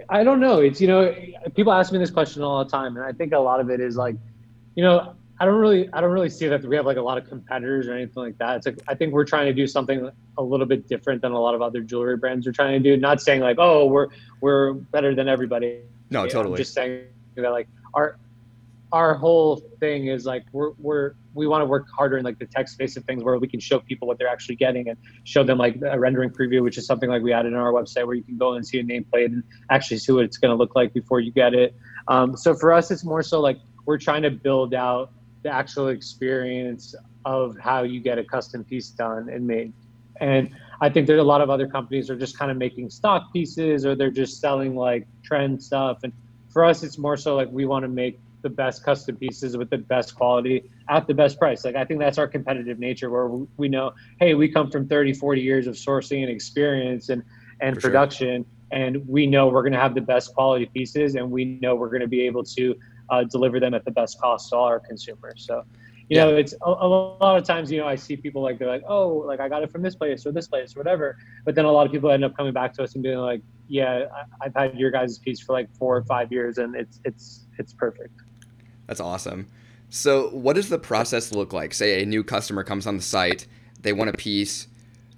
I 0.09 0.25
don't 0.25 0.41
know. 0.41 0.61
It's 0.61 0.81
you 0.81 0.89
know, 0.89 1.15
people 1.55 1.73
ask 1.73 1.93
me 1.93 1.99
this 1.99 2.11
question 2.11 2.43
all 2.43 2.65
the 2.65 2.71
time, 2.71 2.97
and 2.97 3.05
I 3.05 3.13
think 3.13 3.33
a 3.33 3.39
lot 3.39 3.61
of 3.61 3.71
it 3.71 3.81
is 3.81 3.97
like, 3.97 4.17
you 4.75 4.83
know, 4.83 5.15
I 5.38 5.45
don't 5.45 5.57
really 5.57 5.88
I 5.93 6.00
don't 6.00 6.12
really 6.12 6.31
see 6.31 6.49
that 6.49 6.64
we 6.64 6.76
have 6.76 6.87
like 6.87 6.97
a 6.97 7.02
lot 7.02 7.19
of 7.19 7.28
competitors 7.28 7.88
or 7.88 7.95
anything 7.95 8.23
like 8.23 8.38
that. 8.38 8.57
It's 8.57 8.66
like 8.66 8.78
I 8.88 8.95
think 8.95 9.12
we're 9.12 9.25
trying 9.25 9.47
to 9.47 9.52
do 9.52 9.66
something 9.66 10.11
a 10.38 10.43
little 10.43 10.66
bit 10.66 10.88
different 10.88 11.23
than 11.23 11.33
a 11.33 11.40
lot 11.40 11.55
of 11.55 11.62
other 11.62 11.81
jewelry 11.83 12.16
brands 12.16 12.47
are 12.47 12.52
trying 12.52 12.83
to 12.83 12.97
do. 12.97 13.00
Not 13.00 13.21
saying 13.21 13.43
like, 13.43 13.57
oh, 13.59 13.87
we're 13.87 14.09
we're 14.40 14.73
better 14.73 15.14
than 15.14 15.28
everybody. 15.28 15.83
No, 16.11 16.26
totally. 16.26 16.55
I'm 16.55 16.57
just 16.57 16.73
saying 16.73 17.07
that 17.37 17.50
like 17.50 17.69
our 17.95 18.19
our 18.93 19.14
whole 19.14 19.57
thing 19.81 20.07
is 20.07 20.25
like 20.25 20.45
we're 20.52 20.71
we're 20.78 21.14
we 21.35 21.47
want 21.47 21.61
to 21.61 21.66
work 21.66 21.87
harder 21.95 22.16
in 22.16 22.25
like 22.25 22.38
the 22.38 22.47
tech 22.47 22.66
space 22.66 22.97
of 22.97 23.05
things 23.05 23.23
where 23.23 23.37
we 23.38 23.47
can 23.47 23.61
show 23.61 23.78
people 23.78 24.09
what 24.09 24.19
they're 24.19 24.28
actually 24.28 24.57
getting 24.57 24.88
and 24.88 24.97
show 25.25 25.45
them 25.45 25.59
like 25.59 25.76
a 25.87 25.99
rendering 25.99 26.31
preview, 26.31 26.62
which 26.62 26.78
is 26.78 26.87
something 26.87 27.11
like 27.11 27.23
we 27.23 27.33
added 27.33 27.52
on 27.52 27.61
our 27.61 27.73
website 27.73 28.07
where 28.07 28.14
you 28.14 28.23
can 28.23 28.38
go 28.38 28.55
and 28.55 28.66
see 28.66 28.78
a 28.78 28.83
nameplate 28.83 29.26
and 29.26 29.43
actually 29.71 29.99
see 29.99 30.12
what 30.12 30.25
it's 30.25 30.38
going 30.38 30.50
to 30.50 30.57
look 30.57 30.75
like 30.75 30.95
before 30.95 31.21
you 31.21 31.31
get 31.31 31.52
it. 31.52 31.76
Um, 32.09 32.37
so 32.37 32.55
for 32.55 32.73
us, 32.73 32.90
it's 32.90 33.05
more 33.05 33.23
so 33.23 33.40
like 33.40 33.59
we're 33.85 33.99
trying 33.99 34.23
to 34.23 34.31
build 34.31 34.73
out 34.73 35.12
the 35.47 35.53
actual 35.53 35.88
experience 35.88 36.95
of 37.25 37.57
how 37.59 37.85
you 37.85 38.00
get 38.00 38.19
a 38.19 38.25
custom 38.25 38.65
piece 38.65 38.88
done 38.88 39.29
and 39.29 39.47
made. 39.47 39.73
And 40.21 40.50
I 40.81 40.88
think 40.88 41.07
there's 41.07 41.21
a 41.21 41.31
lot 41.35 41.41
of 41.41 41.50
other 41.50 41.69
companies 41.69 42.11
are 42.11 42.17
just 42.17 42.37
kind 42.37 42.50
of 42.50 42.57
making 42.57 42.91
stock 42.91 43.33
pieces 43.33 43.87
or 43.87 43.95
they're 43.95 44.11
just 44.11 44.41
selling 44.41 44.75
like 44.75 45.07
trend 45.23 45.62
stuff. 45.62 45.99
And 46.03 46.12
for 46.49 46.65
us, 46.65 46.83
it's 46.83 46.99
more 46.99 47.17
so 47.17 47.37
like 47.37 47.49
we 47.53 47.65
want 47.65 47.85
to 47.85 47.88
make 47.88 48.19
the 48.43 48.49
best 48.49 48.85
custom 48.85 49.17
pieces 49.17 49.57
with 49.57 49.71
the 49.71 49.79
best 49.79 50.17
quality 50.17 50.69
at 50.88 51.07
the 51.07 51.15
best 51.15 51.38
price. 51.38 51.65
Like 51.65 51.76
I 51.76 51.85
think 51.85 52.00
that's 52.00 52.19
our 52.19 52.26
competitive 52.26 52.81
nature 52.81 53.09
where 53.09 53.29
we 53.57 53.69
know, 53.69 53.93
hey, 54.19 54.35
we 54.35 54.49
come 54.49 54.71
from 54.71 54.88
30, 54.88 55.15
40 55.15 55.41
years 55.41 55.69
of 55.69 55.76
sourcing 55.76 56.23
and 56.23 56.31
experience 56.31 57.09
and, 57.09 57.23
and 57.61 57.76
for 57.76 57.83
production. 57.83 58.45
Sure. 58.45 58.81
And 58.81 59.09
we 59.09 59.29
know 59.29 59.47
we're 59.47 59.62
going 59.62 59.75
to 59.75 59.81
have 59.81 59.95
the 59.95 60.00
best 60.00 60.35
quality 60.35 60.67
pieces 60.67 61.15
and 61.15 61.31
we 61.31 61.45
know 61.45 61.76
we're 61.76 61.88
going 61.88 62.00
to 62.00 62.09
be 62.09 62.23
able 62.23 62.43
to 62.43 62.75
uh, 63.11 63.25
deliver 63.25 63.61
them 63.61 63.75
at 63.75 63.85
the 63.85 63.91
best 63.91 64.21
cost 64.21 64.51
to 64.51 64.57
all 64.57 64.65
our 64.65 64.81
consumers. 64.81 65.45
So, 65.47 65.65
you 66.09 66.17
yeah. 66.17 66.25
know, 66.25 66.37
it's 66.37 66.53
a, 66.53 66.69
a, 66.69 66.89
lot 66.89 67.37
of 67.37 67.45
times, 67.45 67.71
you 67.71 67.79
know, 67.79 67.87
I 67.87 67.97
see 67.97 68.17
people 68.17 68.43
like, 68.43 68.59
they're 68.59 68.69
like, 68.69 68.85
oh, 68.87 69.09
like 69.09 69.41
I 69.41 69.49
got 69.49 69.63
it 69.63 69.71
from 69.71 69.83
this 69.83 69.95
place 69.95 70.25
or 70.27 70.33
this 70.33 70.49
place 70.49 70.77
or 70.77 70.81
whatever. 70.81 71.19
But 71.45 71.55
then 71.55 71.65
a 71.65 71.71
lot 71.71 71.87
of 71.87 71.93
people 71.93 72.11
end 72.11 72.25
up 72.25 72.37
coming 72.37 72.53
back 72.53 72.73
to 72.75 72.83
us 72.83 72.95
and 72.95 73.03
being 73.03 73.19
like, 73.19 73.43
yeah, 73.69 74.07
I, 74.41 74.45
have 74.45 74.55
had 74.55 74.79
your 74.79 74.91
guys' 74.91 75.19
piece 75.19 75.41
for 75.41 75.53
like 75.53 75.75
four 75.77 75.97
or 75.97 76.05
five 76.05 76.31
years 76.31 76.59
and 76.59 76.77
it's, 76.77 77.01
it's, 77.05 77.47
it's 77.59 77.73
perfect. 77.73 78.21
That's 78.87 79.01
awesome. 79.01 79.49
So 79.89 80.29
what 80.29 80.55
does 80.55 80.69
the 80.69 80.79
process 80.79 81.33
look 81.33 81.53
like? 81.53 81.75
Say 81.75 82.03
a 82.03 82.07
new 82.07 82.23
customer 82.23 82.63
comes 82.63 82.87
on 82.87 82.97
the 82.97 83.03
site, 83.03 83.47
they 83.81 83.93
want 83.93 84.11
a 84.11 84.13
piece. 84.13 84.69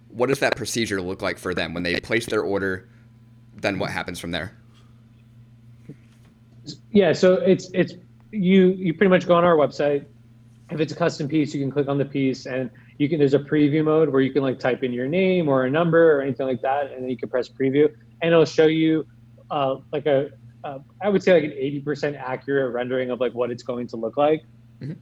What 0.08 0.28
does 0.28 0.40
that 0.40 0.56
procedure 0.56 1.00
look 1.00 1.20
like 1.22 1.38
for 1.38 1.54
them 1.54 1.74
when 1.74 1.82
they 1.82 2.00
place 2.00 2.26
their 2.26 2.42
order? 2.42 2.88
Then 3.54 3.78
what 3.78 3.90
happens 3.90 4.18
from 4.18 4.30
there? 4.30 4.57
Yeah, 6.90 7.12
so 7.12 7.34
it's 7.34 7.70
it's 7.74 7.94
you 8.30 8.68
you 8.68 8.94
pretty 8.94 9.10
much 9.10 9.26
go 9.26 9.34
on 9.34 9.44
our 9.44 9.56
website. 9.56 10.04
If 10.70 10.80
it's 10.80 10.92
a 10.92 10.96
custom 10.96 11.28
piece, 11.28 11.54
you 11.54 11.60
can 11.60 11.70
click 11.70 11.88
on 11.88 11.98
the 11.98 12.04
piece 12.04 12.46
and 12.46 12.70
you 12.98 13.08
can 13.08 13.18
there's 13.18 13.34
a 13.34 13.38
preview 13.38 13.84
mode 13.84 14.08
where 14.10 14.20
you 14.20 14.32
can 14.32 14.42
like 14.42 14.58
type 14.58 14.82
in 14.82 14.92
your 14.92 15.06
name 15.06 15.48
or 15.48 15.64
a 15.64 15.70
number 15.70 16.16
or 16.16 16.22
anything 16.22 16.46
like 16.46 16.62
that, 16.62 16.92
and 16.92 17.02
then 17.02 17.10
you 17.10 17.16
can 17.16 17.28
press 17.28 17.48
preview 17.48 17.88
and 18.20 18.32
it'll 18.32 18.44
show 18.44 18.66
you 18.66 19.06
uh, 19.50 19.76
like 19.92 20.06
a 20.06 20.30
uh, 20.64 20.78
I 21.02 21.08
would 21.08 21.22
say 21.22 21.32
like 21.34 21.44
an 21.44 21.52
80% 21.52 22.18
accurate 22.18 22.72
rendering 22.72 23.10
of 23.10 23.20
like 23.20 23.32
what 23.32 23.50
it's 23.50 23.62
going 23.62 23.86
to 23.88 23.96
look 23.96 24.16
like. 24.16 24.42
Mm-hmm. 24.80 24.94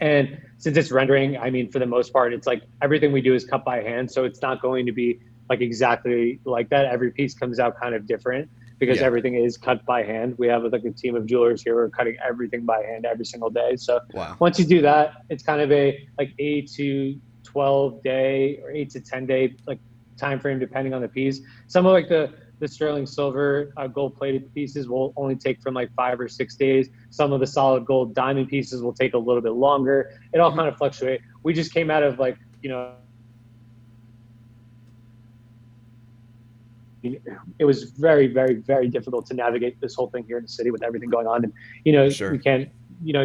And 0.00 0.38
since 0.58 0.76
it's 0.76 0.90
rendering, 0.90 1.38
I 1.38 1.50
mean, 1.50 1.70
for 1.70 1.78
the 1.78 1.86
most 1.86 2.12
part, 2.12 2.32
it's 2.32 2.46
like 2.46 2.62
everything 2.82 3.12
we 3.12 3.20
do 3.20 3.34
is 3.34 3.44
cut 3.44 3.64
by 3.64 3.82
hand. 3.82 4.10
So 4.10 4.24
it's 4.24 4.42
not 4.42 4.60
going 4.60 4.84
to 4.86 4.92
be 4.92 5.20
like 5.48 5.60
exactly 5.60 6.40
like 6.44 6.68
that. 6.70 6.86
Every 6.86 7.12
piece 7.12 7.34
comes 7.34 7.60
out 7.60 7.80
kind 7.80 7.94
of 7.94 8.06
different 8.06 8.50
because 8.78 8.98
yeah. 8.98 9.06
everything 9.06 9.34
is 9.34 9.56
cut 9.56 9.84
by 9.84 10.02
hand. 10.02 10.34
We 10.38 10.48
have 10.48 10.64
like 10.64 10.84
a 10.84 10.90
team 10.90 11.14
of 11.16 11.26
jewelers 11.26 11.62
here. 11.62 11.74
We're 11.74 11.90
cutting 11.90 12.16
everything 12.26 12.64
by 12.64 12.82
hand 12.82 13.06
every 13.06 13.24
single 13.24 13.50
day. 13.50 13.76
So 13.76 14.00
wow. 14.12 14.36
once 14.38 14.58
you 14.58 14.64
do 14.64 14.82
that, 14.82 15.24
it's 15.30 15.42
kind 15.42 15.60
of 15.60 15.70
a 15.72 16.06
like 16.18 16.32
eight 16.38 16.70
to 16.72 17.18
twelve 17.42 18.02
day 18.02 18.60
or 18.62 18.70
eight 18.70 18.90
to 18.90 19.00
ten 19.00 19.26
day 19.26 19.56
like 19.66 19.78
time 20.16 20.40
frame 20.40 20.58
depending 20.58 20.94
on 20.94 21.02
the 21.02 21.08
piece. 21.08 21.40
Some 21.66 21.86
of 21.86 21.92
like 21.92 22.08
the 22.08 22.32
the 22.60 22.68
sterling 22.68 23.04
silver 23.06 23.72
uh, 23.76 23.86
gold 23.86 24.16
plated 24.16 24.52
pieces 24.54 24.88
will 24.88 25.12
only 25.16 25.36
take 25.36 25.60
from 25.60 25.74
like 25.74 25.92
five 25.94 26.20
or 26.20 26.28
six 26.28 26.54
days. 26.54 26.88
Some 27.10 27.32
of 27.32 27.40
the 27.40 27.46
solid 27.46 27.84
gold 27.84 28.14
diamond 28.14 28.48
pieces 28.48 28.80
will 28.80 28.92
take 28.92 29.14
a 29.14 29.18
little 29.18 29.42
bit 29.42 29.52
longer. 29.52 30.20
It 30.32 30.38
all 30.38 30.50
mm-hmm. 30.50 30.60
kind 30.60 30.68
of 30.68 30.76
fluctuate. 30.76 31.20
We 31.42 31.52
just 31.52 31.72
came 31.74 31.90
out 31.90 32.02
of 32.02 32.18
like 32.18 32.38
you 32.62 32.70
know 32.70 32.94
it 37.58 37.64
was 37.64 37.84
very, 37.84 38.26
very, 38.26 38.54
very 38.54 38.88
difficult 38.88 39.26
to 39.26 39.34
navigate 39.34 39.80
this 39.80 39.94
whole 39.94 40.08
thing 40.10 40.24
here 40.24 40.38
in 40.38 40.44
the 40.44 40.48
city 40.48 40.70
with 40.70 40.82
everything 40.82 41.10
going 41.10 41.26
on. 41.26 41.44
And 41.44 41.52
you 41.84 41.92
know, 41.92 42.08
sure. 42.08 42.32
we 42.32 42.38
can't, 42.38 42.68
you 43.02 43.12
know, 43.12 43.24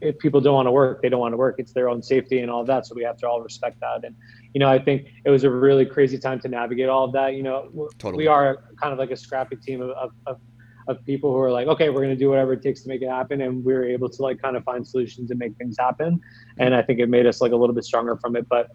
if 0.00 0.18
people 0.18 0.40
don't 0.40 0.54
want 0.54 0.66
to 0.66 0.72
work, 0.72 1.02
they 1.02 1.08
don't 1.08 1.20
want 1.20 1.32
to 1.32 1.36
work. 1.36 1.56
It's 1.58 1.72
their 1.72 1.88
own 1.88 2.02
safety 2.02 2.40
and 2.40 2.50
all 2.50 2.64
that. 2.64 2.86
So 2.86 2.94
we 2.94 3.02
have 3.02 3.18
to 3.18 3.28
all 3.28 3.42
respect 3.42 3.80
that. 3.80 4.04
And 4.04 4.16
you 4.54 4.58
know, 4.58 4.68
I 4.68 4.78
think 4.78 5.08
it 5.24 5.30
was 5.30 5.44
a 5.44 5.50
really 5.50 5.84
crazy 5.84 6.18
time 6.18 6.40
to 6.40 6.48
navigate 6.48 6.88
all 6.88 7.04
of 7.04 7.12
that. 7.12 7.34
You 7.34 7.42
know, 7.42 7.88
totally. 7.98 8.24
we 8.24 8.26
are 8.26 8.64
kind 8.80 8.92
of 8.92 8.98
like 8.98 9.10
a 9.10 9.16
scrappy 9.16 9.56
team 9.56 9.82
of, 9.82 9.90
of, 9.90 10.12
of 10.26 10.40
of 10.88 11.04
people 11.06 11.32
who 11.32 11.38
are 11.38 11.52
like, 11.52 11.68
okay, 11.68 11.88
we're 11.88 12.02
going 12.02 12.10
to 12.10 12.16
do 12.16 12.28
whatever 12.28 12.52
it 12.54 12.62
takes 12.62 12.82
to 12.82 12.88
make 12.88 13.00
it 13.02 13.08
happen. 13.08 13.40
And 13.40 13.64
we 13.64 13.72
were 13.72 13.84
able 13.84 14.08
to 14.08 14.22
like 14.22 14.42
kind 14.42 14.56
of 14.56 14.64
find 14.64 14.86
solutions 14.86 15.30
and 15.30 15.38
make 15.38 15.56
things 15.56 15.76
happen. 15.78 16.16
Mm. 16.16 16.20
And 16.58 16.74
I 16.74 16.82
think 16.82 17.00
it 17.00 17.08
made 17.08 17.26
us 17.26 17.40
like 17.40 17.52
a 17.52 17.56
little 17.56 17.74
bit 17.74 17.84
stronger 17.84 18.16
from 18.16 18.36
it. 18.36 18.48
But 18.48 18.70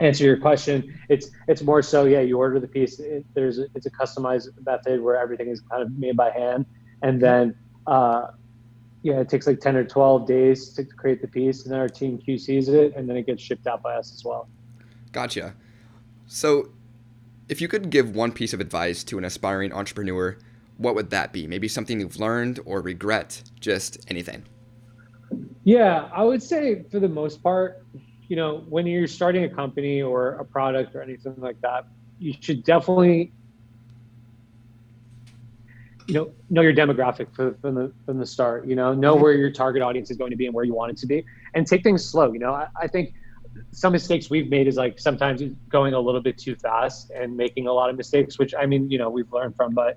answer 0.00 0.24
your 0.24 0.36
question, 0.36 0.98
it's 1.08 1.30
it's 1.46 1.62
more 1.62 1.82
so 1.82 2.04
yeah. 2.04 2.20
You 2.20 2.38
order 2.38 2.60
the 2.60 2.68
piece. 2.68 2.98
It, 2.98 3.24
there's 3.34 3.58
a, 3.58 3.66
it's 3.74 3.86
a 3.86 3.90
customized 3.90 4.48
method 4.64 5.00
where 5.00 5.16
everything 5.16 5.48
is 5.48 5.60
kind 5.60 5.82
of 5.82 5.96
made 5.98 6.16
by 6.16 6.30
hand, 6.30 6.66
and 7.02 7.20
then 7.20 7.54
uh, 7.86 8.28
yeah, 9.02 9.20
it 9.20 9.28
takes 9.28 9.46
like 9.46 9.60
ten 9.60 9.76
or 9.76 9.84
twelve 9.84 10.26
days 10.26 10.70
to 10.74 10.84
create 10.84 11.20
the 11.20 11.28
piece, 11.28 11.64
and 11.64 11.72
then 11.72 11.80
our 11.80 11.88
team 11.88 12.18
QCs 12.18 12.68
it, 12.68 12.96
and 12.96 13.08
then 13.08 13.16
it 13.16 13.26
gets 13.26 13.42
shipped 13.42 13.66
out 13.66 13.82
by 13.82 13.94
us 13.94 14.12
as 14.12 14.24
well. 14.24 14.48
Gotcha. 15.12 15.54
So, 16.26 16.70
if 17.48 17.60
you 17.60 17.68
could 17.68 17.90
give 17.90 18.14
one 18.14 18.32
piece 18.32 18.52
of 18.52 18.60
advice 18.60 19.02
to 19.04 19.18
an 19.18 19.24
aspiring 19.24 19.72
entrepreneur, 19.72 20.36
what 20.76 20.94
would 20.94 21.10
that 21.10 21.32
be? 21.32 21.46
Maybe 21.46 21.68
something 21.68 22.00
you've 22.00 22.20
learned 22.20 22.60
or 22.64 22.80
regret, 22.80 23.42
just 23.60 24.04
anything. 24.08 24.44
Yeah, 25.64 26.08
I 26.12 26.22
would 26.22 26.42
say 26.42 26.84
for 26.90 27.00
the 27.00 27.08
most 27.08 27.42
part, 27.42 27.84
you 28.28 28.36
know, 28.36 28.64
when 28.68 28.86
you're 28.86 29.06
starting 29.06 29.44
a 29.44 29.48
company 29.48 30.02
or 30.02 30.34
a 30.34 30.44
product 30.44 30.94
or 30.94 31.02
anything 31.02 31.34
like 31.38 31.60
that, 31.62 31.86
you 32.18 32.34
should 32.40 32.62
definitely, 32.64 33.32
you 36.06 36.14
know, 36.14 36.32
know 36.50 36.62
your 36.62 36.74
demographic 36.74 37.34
from 37.34 37.74
the 37.74 37.92
from 38.04 38.18
the 38.18 38.26
start. 38.26 38.66
You 38.66 38.76
know, 38.76 38.92
know 38.92 39.14
mm-hmm. 39.14 39.22
where 39.22 39.32
your 39.32 39.50
target 39.50 39.82
audience 39.82 40.10
is 40.10 40.16
going 40.16 40.30
to 40.30 40.36
be 40.36 40.46
and 40.46 40.54
where 40.54 40.64
you 40.64 40.74
want 40.74 40.92
it 40.92 40.98
to 40.98 41.06
be, 41.06 41.24
and 41.54 41.66
take 41.66 41.82
things 41.82 42.04
slow. 42.04 42.32
You 42.32 42.38
know, 42.38 42.52
I, 42.52 42.68
I 42.80 42.86
think 42.86 43.14
some 43.72 43.92
mistakes 43.92 44.30
we've 44.30 44.48
made 44.50 44.68
is 44.68 44.76
like 44.76 44.98
sometimes 44.98 45.42
going 45.68 45.94
a 45.94 46.00
little 46.00 46.20
bit 46.20 46.38
too 46.38 46.54
fast 46.54 47.10
and 47.10 47.36
making 47.36 47.66
a 47.66 47.72
lot 47.72 47.90
of 47.90 47.96
mistakes, 47.96 48.38
which 48.38 48.54
I 48.54 48.66
mean, 48.66 48.90
you 48.90 48.98
know, 48.98 49.10
we've 49.10 49.32
learned 49.32 49.56
from, 49.56 49.74
but 49.74 49.96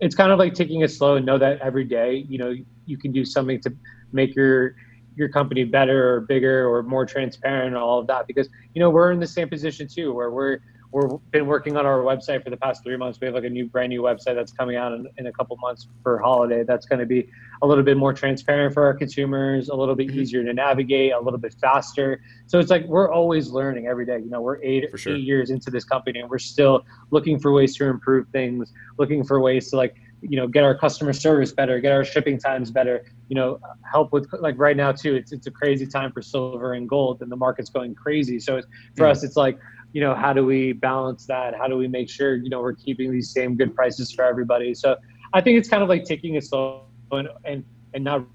it's 0.00 0.14
kind 0.14 0.32
of 0.32 0.38
like 0.38 0.54
taking 0.54 0.80
it 0.80 0.90
slow 0.90 1.16
and 1.16 1.24
know 1.24 1.38
that 1.38 1.60
every 1.60 1.84
day, 1.84 2.26
you 2.28 2.38
know, 2.38 2.54
you 2.86 2.98
can 2.98 3.12
do 3.12 3.24
something 3.24 3.60
to 3.60 3.74
make 4.12 4.34
your 4.34 4.76
your 5.16 5.28
company 5.28 5.64
better 5.64 6.14
or 6.14 6.20
bigger 6.20 6.68
or 6.68 6.82
more 6.82 7.04
transparent 7.04 7.68
and 7.68 7.76
all 7.76 7.98
of 7.98 8.06
that 8.06 8.26
because 8.26 8.48
you 8.74 8.80
know 8.80 8.90
we're 8.90 9.10
in 9.10 9.18
the 9.18 9.26
same 9.26 9.48
position 9.48 9.88
too 9.88 10.12
where 10.12 10.30
we're 10.30 10.60
we've 10.92 11.30
been 11.30 11.46
working 11.46 11.76
on 11.76 11.86
our 11.86 11.98
website 11.98 12.42
for 12.42 12.50
the 12.50 12.56
past 12.56 12.82
three 12.82 12.96
months. 12.96 13.18
We 13.20 13.26
have 13.26 13.34
like 13.34 13.44
a 13.44 13.50
new, 13.50 13.66
brand 13.66 13.90
new 13.90 14.02
website 14.02 14.34
that's 14.34 14.52
coming 14.52 14.76
out 14.76 14.92
in, 14.92 15.06
in 15.18 15.26
a 15.26 15.32
couple 15.32 15.56
months 15.56 15.88
for 16.02 16.18
holiday. 16.18 16.64
That's 16.64 16.86
going 16.86 17.00
to 17.00 17.06
be 17.06 17.28
a 17.62 17.66
little 17.66 17.84
bit 17.84 17.96
more 17.96 18.12
transparent 18.12 18.74
for 18.74 18.84
our 18.84 18.94
consumers, 18.94 19.68
a 19.68 19.74
little 19.74 19.94
bit 19.94 20.08
mm-hmm. 20.08 20.20
easier 20.20 20.44
to 20.44 20.52
navigate, 20.52 21.12
a 21.12 21.20
little 21.20 21.38
bit 21.38 21.54
faster. 21.60 22.20
So 22.46 22.58
it's 22.58 22.70
like 22.70 22.84
we're 22.86 23.10
always 23.10 23.50
learning 23.50 23.86
every 23.86 24.06
day. 24.06 24.18
You 24.18 24.30
know, 24.30 24.40
we're 24.40 24.62
eight 24.62 24.86
sure. 24.96 25.14
eight 25.14 25.22
years 25.22 25.50
into 25.50 25.70
this 25.70 25.84
company, 25.84 26.20
and 26.20 26.30
we're 26.30 26.38
still 26.38 26.84
looking 27.10 27.38
for 27.38 27.52
ways 27.52 27.76
to 27.76 27.86
improve 27.86 28.28
things, 28.28 28.72
looking 28.98 29.24
for 29.24 29.40
ways 29.40 29.70
to 29.70 29.76
like 29.76 29.96
you 30.28 30.36
know 30.36 30.46
get 30.46 30.64
our 30.64 30.76
customer 30.76 31.12
service 31.12 31.52
better 31.52 31.80
get 31.80 31.92
our 31.92 32.04
shipping 32.04 32.38
times 32.38 32.70
better 32.70 33.04
you 33.28 33.34
know 33.34 33.58
help 33.90 34.12
with 34.12 34.28
like 34.40 34.54
right 34.58 34.76
now 34.76 34.92
too 34.92 35.14
it's, 35.14 35.32
it's 35.32 35.46
a 35.46 35.50
crazy 35.50 35.86
time 35.86 36.10
for 36.12 36.22
silver 36.22 36.72
and 36.74 36.88
gold 36.88 37.22
and 37.22 37.30
the 37.30 37.36
market's 37.36 37.70
going 37.70 37.94
crazy 37.94 38.38
so 38.38 38.60
for 38.96 39.06
mm. 39.06 39.10
us 39.10 39.22
it's 39.22 39.36
like 39.36 39.58
you 39.96 40.02
know, 40.02 40.14
how 40.14 40.34
do 40.34 40.44
we 40.44 40.72
balance 40.72 41.24
that? 41.24 41.54
How 41.56 41.66
do 41.66 41.78
we 41.78 41.88
make 41.88 42.10
sure, 42.10 42.36
you 42.36 42.50
know, 42.50 42.60
we're 42.60 42.74
keeping 42.74 43.10
these 43.10 43.30
same 43.30 43.56
good 43.56 43.74
prices 43.74 44.12
for 44.12 44.26
everybody? 44.26 44.74
So 44.74 44.96
I 45.32 45.40
think 45.40 45.58
it's 45.58 45.70
kind 45.70 45.82
of 45.82 45.88
like 45.88 46.04
taking 46.04 46.34
it 46.34 46.44
slow 46.44 46.84
and, 47.12 47.30
and, 47.46 47.64
and 47.94 48.04
not 48.04 48.26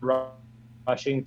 rushing 0.00 1.26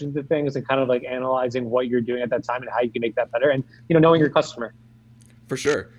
into 0.00 0.24
things 0.24 0.56
and 0.56 0.66
kind 0.66 0.80
of 0.80 0.88
like 0.88 1.04
analyzing 1.04 1.70
what 1.70 1.86
you're 1.86 2.00
doing 2.00 2.20
at 2.20 2.30
that 2.30 2.42
time 2.42 2.62
and 2.62 2.70
how 2.72 2.80
you 2.80 2.90
can 2.90 3.00
make 3.00 3.14
that 3.14 3.30
better 3.30 3.50
and, 3.50 3.62
you 3.88 3.94
know, 3.94 4.00
knowing 4.00 4.20
your 4.20 4.28
customer. 4.28 4.74
For 5.46 5.56
sure. 5.56 5.90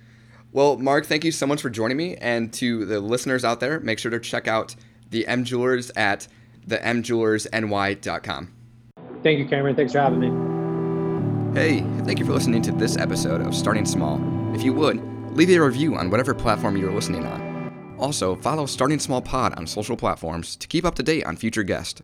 Well, 0.54 0.78
Mark, 0.78 1.06
thank 1.06 1.24
you 1.24 1.32
so 1.32 1.48
much 1.48 1.60
for 1.60 1.68
joining 1.68 1.96
me. 1.96 2.14
And 2.14 2.52
to 2.54 2.86
the 2.86 3.00
listeners 3.00 3.44
out 3.44 3.58
there, 3.58 3.80
make 3.80 3.98
sure 3.98 4.12
to 4.12 4.20
check 4.20 4.46
out 4.46 4.76
the 5.10 5.26
M 5.26 5.42
Jewelers 5.42 5.90
at 5.96 6.28
the 6.64 6.78
mjewelersny.com. 6.78 8.52
Thank 9.24 9.38
you, 9.40 9.46
Cameron. 9.46 9.74
Thanks 9.74 9.92
for 9.92 9.98
having 9.98 10.20
me. 10.20 11.60
Hey, 11.60 11.80
thank 12.04 12.20
you 12.20 12.24
for 12.24 12.32
listening 12.32 12.62
to 12.62 12.72
this 12.72 12.96
episode 12.96 13.40
of 13.40 13.52
Starting 13.52 13.84
Small. 13.84 14.20
If 14.54 14.62
you 14.62 14.72
would, 14.74 15.02
leave 15.36 15.50
a 15.50 15.58
review 15.58 15.96
on 15.96 16.08
whatever 16.08 16.34
platform 16.34 16.76
you're 16.76 16.92
listening 16.92 17.26
on. 17.26 17.96
Also, 17.98 18.36
follow 18.36 18.64
Starting 18.64 19.00
Small 19.00 19.20
Pod 19.20 19.54
on 19.54 19.66
social 19.66 19.96
platforms 19.96 20.54
to 20.54 20.68
keep 20.68 20.84
up 20.84 20.94
to 20.94 21.02
date 21.02 21.24
on 21.24 21.36
future 21.36 21.64
guests. 21.64 22.00